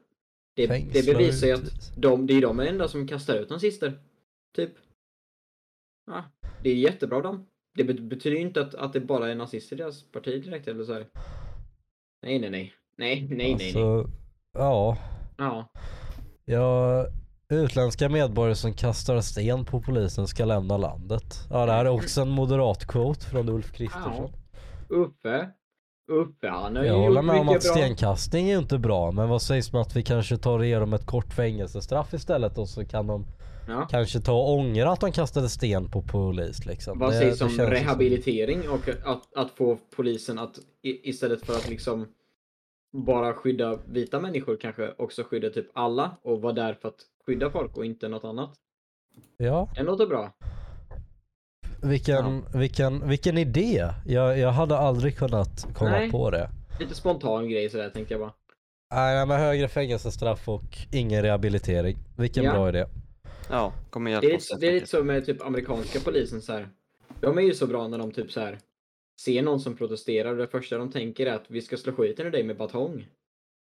[0.56, 4.00] det, det bevisar ju att de, det är de enda som kastar ut nazister.
[4.56, 4.72] Typ.
[6.06, 6.24] Ja,
[6.64, 7.46] det är jättebra dem.
[7.76, 10.68] Det bet- betyder ju inte att, att det bara är nazister i deras parti direkt
[10.68, 11.08] eller så här.
[12.22, 12.74] Nej, nej, nej.
[12.96, 13.68] Nej, nej, nej, nej.
[13.68, 14.10] Alltså,
[14.54, 14.98] ja.
[15.38, 15.72] Ja.
[16.46, 17.06] Ja,
[17.56, 21.48] utländska medborgare som kastar sten på polisen ska lämna landet.
[21.50, 24.30] Ja, det här är också en moderat quote från Ulf Kristersson.
[24.90, 25.50] Uffe.
[26.12, 27.60] Uffe, han har ju Jag håller gjort med om att bra.
[27.62, 30.94] stenkastning är inte bra, men vad sägs om att vi kanske tar och ger dem
[30.94, 33.26] ett kort fängelsestraff istället och så kan de
[33.68, 33.88] Ja.
[33.92, 37.00] kanske ta och ångra att de kastade sten på polis liksom.
[37.00, 41.70] Vad Det- sägs om rehabilitering och att, att få polisen att i, istället för att
[41.70, 42.08] liksom
[42.94, 47.50] bara skydda vita människor kanske också skydda typ alla och vara där för att skydda
[47.52, 48.54] folk och inte något annat.
[49.38, 50.34] Ja, Det låter bra.
[51.84, 53.88] vilken, vilken, vilken idé!
[54.06, 56.12] Jag, jag hade aldrig kunnat komma Nej.
[56.12, 56.50] på det.
[56.80, 58.34] Lite spontan grej sådär tänkte jag bara.
[58.94, 61.98] Nej, med högre fängelsestraff och ingen rehabilitering.
[62.18, 62.52] Vilken Ja.
[62.52, 62.86] bra idé.
[63.50, 64.60] Ja, kommer Det hjälpa är, oss.
[64.60, 66.70] det är lite så med typ amerikanska polisen så här.
[67.20, 68.60] De är ju så bra när de typ så här
[69.22, 72.26] ser någon som protesterar och det första de tänker är att vi ska slå skiten
[72.28, 73.08] ur dig med batong.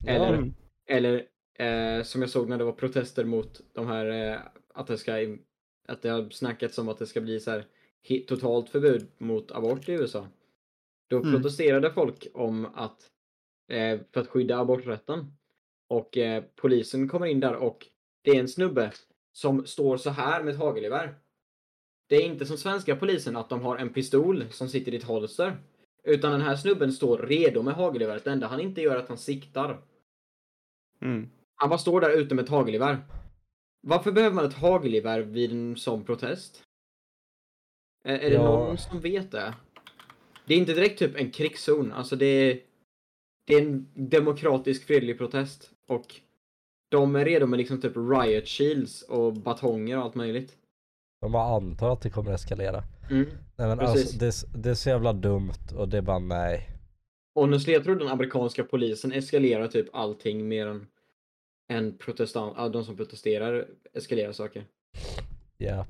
[0.08, 0.54] Eller, Mm.
[0.90, 1.26] eller
[1.60, 4.40] eh, som jag såg när det var protester mot de här eh,
[4.74, 5.14] att det ska
[5.88, 7.66] att det har snackats om att det ska bli så här
[8.28, 10.28] totalt förbud mot abort i USA.
[11.10, 11.34] Då Mm.
[11.34, 13.10] protesterade folk om att
[13.68, 15.34] eh, för att skydda aborträtten.
[15.88, 17.88] Och eh, polisen kommer in där och
[18.22, 18.92] det är en snubbe
[19.34, 21.16] som står så här med ett hagelgevär.
[22.08, 25.04] Det är inte som svenska polisen att de har en pistol som sitter i ett
[25.04, 25.58] holster.
[26.04, 28.24] Utan den här snubben står redo med hagelgeväret.
[28.24, 29.82] Det enda han inte gör är att han siktar.
[31.02, 31.30] Mm.
[31.60, 32.98] Han bara står där ute med ett hagelgevär.
[33.82, 36.64] Varför behöver man ett hagelgevär vid en sån protest?
[38.04, 38.44] Är, är det Ja.
[38.44, 39.54] någon som vet det?
[40.46, 41.92] Det är inte direkt typ en krigszon.
[41.94, 42.60] Alltså det är,
[43.48, 45.72] det är en demokratisk fredlig protest.
[45.88, 46.16] Och
[46.90, 50.58] de är redo med liksom typ riot shields och batonger och allt möjligt.
[51.22, 52.84] De bara antar att det kommer eskalera.
[53.10, 53.26] Mm.
[53.56, 54.22] Nej men Precis.
[54.24, 56.70] alltså det, det är så jävla dumt och det är bara nej.
[57.36, 60.88] Honestly, jag tror den amerikanska polisen eskalerar typ allting mer än,
[61.70, 64.66] än protestant, de som protesterar eskalerar saker.
[65.58, 65.86] Ja.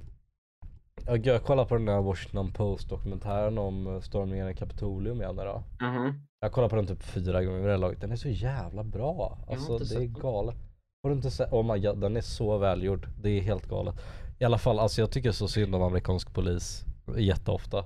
[1.06, 5.40] Jag, jag kollade på den där Washington Post dokumentären om eh, stormningen i Kapitolium igen
[5.40, 5.64] idag.
[5.80, 6.14] Jaha.
[6.40, 8.02] Jag kollar på den typ fyra gånger vid det här laget.
[8.02, 9.38] Den är så jävla bra.
[9.48, 10.56] Alltså det är galet.
[11.04, 11.52] Har du inte sett?
[11.54, 13.08] Oh my god, den är så välgjord.
[13.22, 13.96] Det är helt galet.
[14.40, 16.84] I alla fall, alltså jag tycker så synd om amerikansk polis
[17.18, 17.86] jätteofta.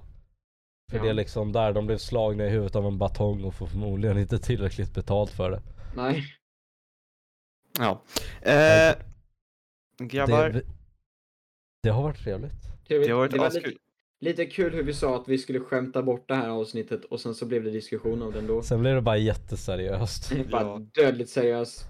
[0.91, 1.03] För Ja.
[1.03, 4.17] det är liksom där de blev slagna i huvudet av en batong och får förmodligen
[4.17, 5.61] inte tillräckligt betalt för det.
[5.95, 6.23] Nej.
[7.79, 8.01] Ja.
[8.41, 8.95] Eh,
[9.99, 10.61] grabbar, Det,
[11.83, 12.53] det har varit trevligt.
[12.87, 13.71] Det har varit det var lite,
[14.21, 17.35] lite kul hur vi sa att vi skulle skämta bort det här avsnittet och sen
[17.35, 18.61] så blev det diskussion om den då.
[18.61, 20.31] Sen blev det bara jätteseriöst.
[20.51, 20.79] Bara Ja.
[21.03, 21.85] dödligt seriös.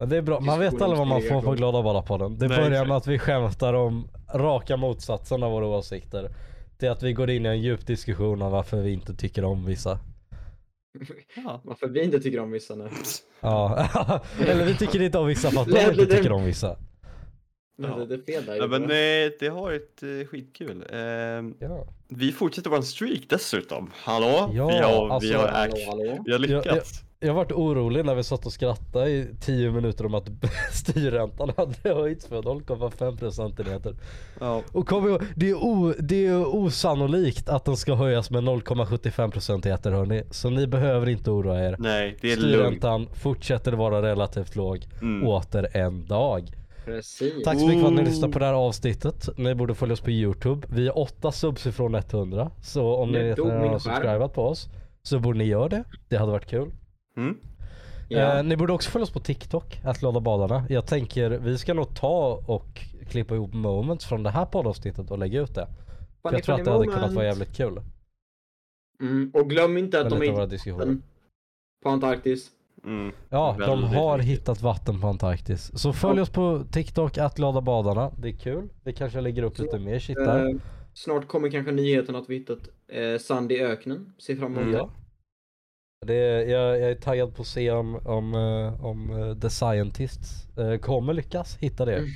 [0.00, 1.52] Men det är bra, man vet aldrig vad man får på.
[1.52, 2.38] Glada bara podden.
[2.38, 6.30] Det börjar med att vi skämtar om raka motsatsen av våra åsikter.
[6.78, 9.64] Till att vi går in i en djup diskussion om varför vi inte tycker om
[9.66, 9.98] vissa.
[11.36, 11.60] Ja.
[11.64, 12.88] Varför vi inte tycker om vissa nu.
[13.40, 13.88] Ja,
[14.46, 16.76] eller vi tycker inte om vissa för att de inte tycker om vissa.
[17.76, 17.88] Ja.
[17.96, 18.56] Det, det är fel där.
[18.56, 20.84] Ja, men eh, det har varit eh, skitkul.
[20.92, 20.98] Eh,
[21.68, 21.86] Ja.
[22.08, 23.90] vi fortsätter vår streak dessutom.
[23.94, 24.50] Hallå?
[24.54, 26.22] Ja, vi har, alltså- vi har, Hallå, hallå.
[26.26, 26.64] vi har lyckats.
[27.02, 30.28] Jag varit orolig när vi satt och skrattade i 10 minuter om att
[30.72, 33.94] styrräntan hade höjts för 0,5 procentenheter.
[34.40, 34.62] Ja.
[34.72, 39.30] Och kom ihåg, det är, o, det är osannolikt att den ska höjas med 0,75
[39.30, 40.22] procentenheter hörni.
[40.30, 41.76] Så ni behöver inte oroa er.
[41.78, 42.50] Nej, det är lugnt.
[42.52, 45.28] Styrräntan fortsätter vara relativt låg Mm.
[45.28, 46.50] åter en dag.
[46.84, 47.44] Precis.
[47.44, 49.28] Tack så mycket för att ni lyssnade på det här avsnittet.
[49.36, 50.66] Ni borde följa oss på Youtube.
[50.70, 52.50] Vi är åtta subs ifrån 100.
[52.62, 54.68] Så om ni redan har subscribat på oss
[55.02, 55.84] så borde ni göra det.
[56.08, 56.70] Det hade varit kul.
[57.16, 57.36] Mm.
[58.08, 58.38] Ja.
[58.38, 60.66] Eh, ni borde också följa oss på TikTok, att glada badarna.
[60.68, 65.18] Jag tänker vi ska nog ta och klippa ihop moments från det här poddavsnittet och
[65.18, 65.68] lägga ut det.
[66.22, 66.94] För jag tror att det hade moment.
[67.02, 67.80] kunnat vara jävligt kul.
[69.00, 69.30] Mm.
[69.34, 70.96] Och glöm inte att Med de är diskussioner.
[71.82, 72.50] på Antarktis.
[72.84, 73.12] Mm.
[73.30, 74.38] Ja, de har viktigt.
[74.38, 75.78] hittat vatten på Antarktis.
[75.78, 78.10] Så följ oss på TikTok, att glada badarna.
[78.18, 78.68] Det är kul.
[78.84, 80.48] Vi kanske lägger upp lite mer shit där.
[80.48, 80.56] Eh,
[80.94, 82.58] snart kommer kanske nyheten att vi hittat
[82.88, 84.12] eh, sand i öknen.
[84.18, 84.72] Se fram emot Mm.
[84.72, 84.88] det.
[86.04, 90.58] Det, jag, jag är taggad på att se om, om, eh, om eh, The Scientists
[90.58, 91.96] eh, kommer lyckas hitta det.
[91.96, 92.10] Mm.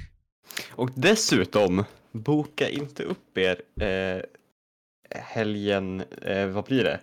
[0.71, 4.23] Och dessutom, boka inte upp er eh,
[5.11, 7.01] helgen, eh, vad blir det?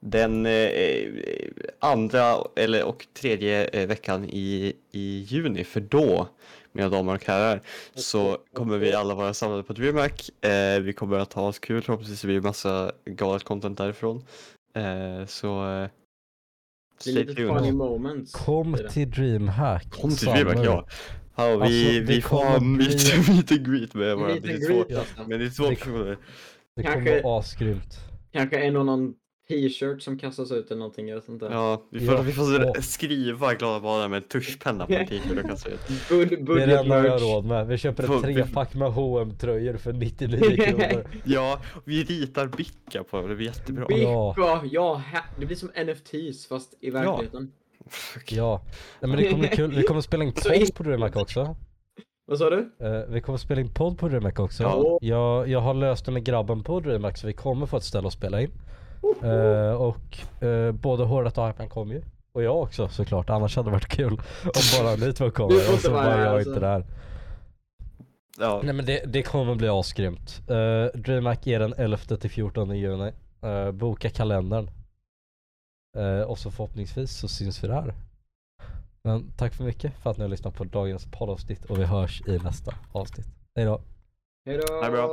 [0.00, 1.08] Den eh,
[1.78, 6.28] andra eller, och tredje eh, veckan i, i juni, för då,
[6.72, 7.60] mina damer och herrar,
[7.94, 10.44] så kommer vi alla vara samlade på DreamHack.
[10.44, 14.24] Eh, vi kommer att ha oss kul, förhoppningsvis blir det massa galet content därifrån.
[14.74, 15.88] Eh, så eh,
[17.00, 17.56] stay lite tuned.
[17.56, 18.32] funny moments.
[18.32, 19.90] Kom är till DreamHack.
[19.90, 20.28] Kom till.
[20.28, 20.86] DreamHack, ja.
[21.36, 21.62] ja vi,
[21.98, 25.28] Alltså, vi får ha meet, meet and greet med våra Meet and 92 greet alltså.
[25.28, 26.18] med 92 Det- personer.
[26.76, 27.98] Det Kanske- kommer vara asgrymt.
[28.32, 29.14] Kanske en och någon
[29.50, 31.44] t-shirt som kastas ut eller någonting, jag vet inte.
[31.44, 35.44] Ja, vi får, Ja, vi får skriva glada bara med en tuschpenna på en t-shirt
[35.44, 35.80] och kasta ut.
[36.08, 37.66] Bud, Det är det enda jag har råd med.
[37.66, 41.04] Vi köper ett trepack med hm tröjor för 99 kronor.
[41.24, 43.86] Ja, vi ritar bicka på det blir jättebra.
[43.88, 44.34] Ja.
[44.36, 45.02] Bicka, ja,
[45.38, 47.52] det blir som NFTs fast i verkligheten.
[48.28, 48.62] Ja,
[49.00, 49.74] Nej, men det kommer bli kul.
[49.74, 51.56] Vi kommer spela in podd på DreamHack också.
[52.26, 52.72] Vad sa du?
[52.78, 54.62] Eh, vi kommer spela in podd på DreamHack också.
[54.62, 54.98] Ja.
[55.02, 58.06] Jag, jag har löst det med grabben på DreamHack så vi kommer få ett ställe
[58.06, 58.50] att spela in.
[59.22, 62.02] Eh, och uh, både Hårdat och Hypen kommer ju.
[62.32, 64.12] Och jag också såklart, annars hade det varit kul
[64.44, 66.50] om bara ni två Du kommer får och inte så vara bara här, jag alltså.
[66.50, 66.84] inte där.
[68.38, 70.42] Ja, Nej men det, det kommer bli asgrymt.
[70.50, 73.12] Uh, DreamHack är den 11 till 14 juni.
[73.42, 74.70] Eh, boka kalendern.
[75.96, 77.94] Eh, och så förhoppningsvis så syns vi där.
[79.02, 82.22] Men tack för mycket för att ni har lyssnat på dagens poddavsnitt och vi hörs
[82.26, 83.26] i nästa avsnitt.
[83.54, 83.80] Hejdå.
[84.46, 84.82] Hejdå!
[84.82, 85.08] Det bra.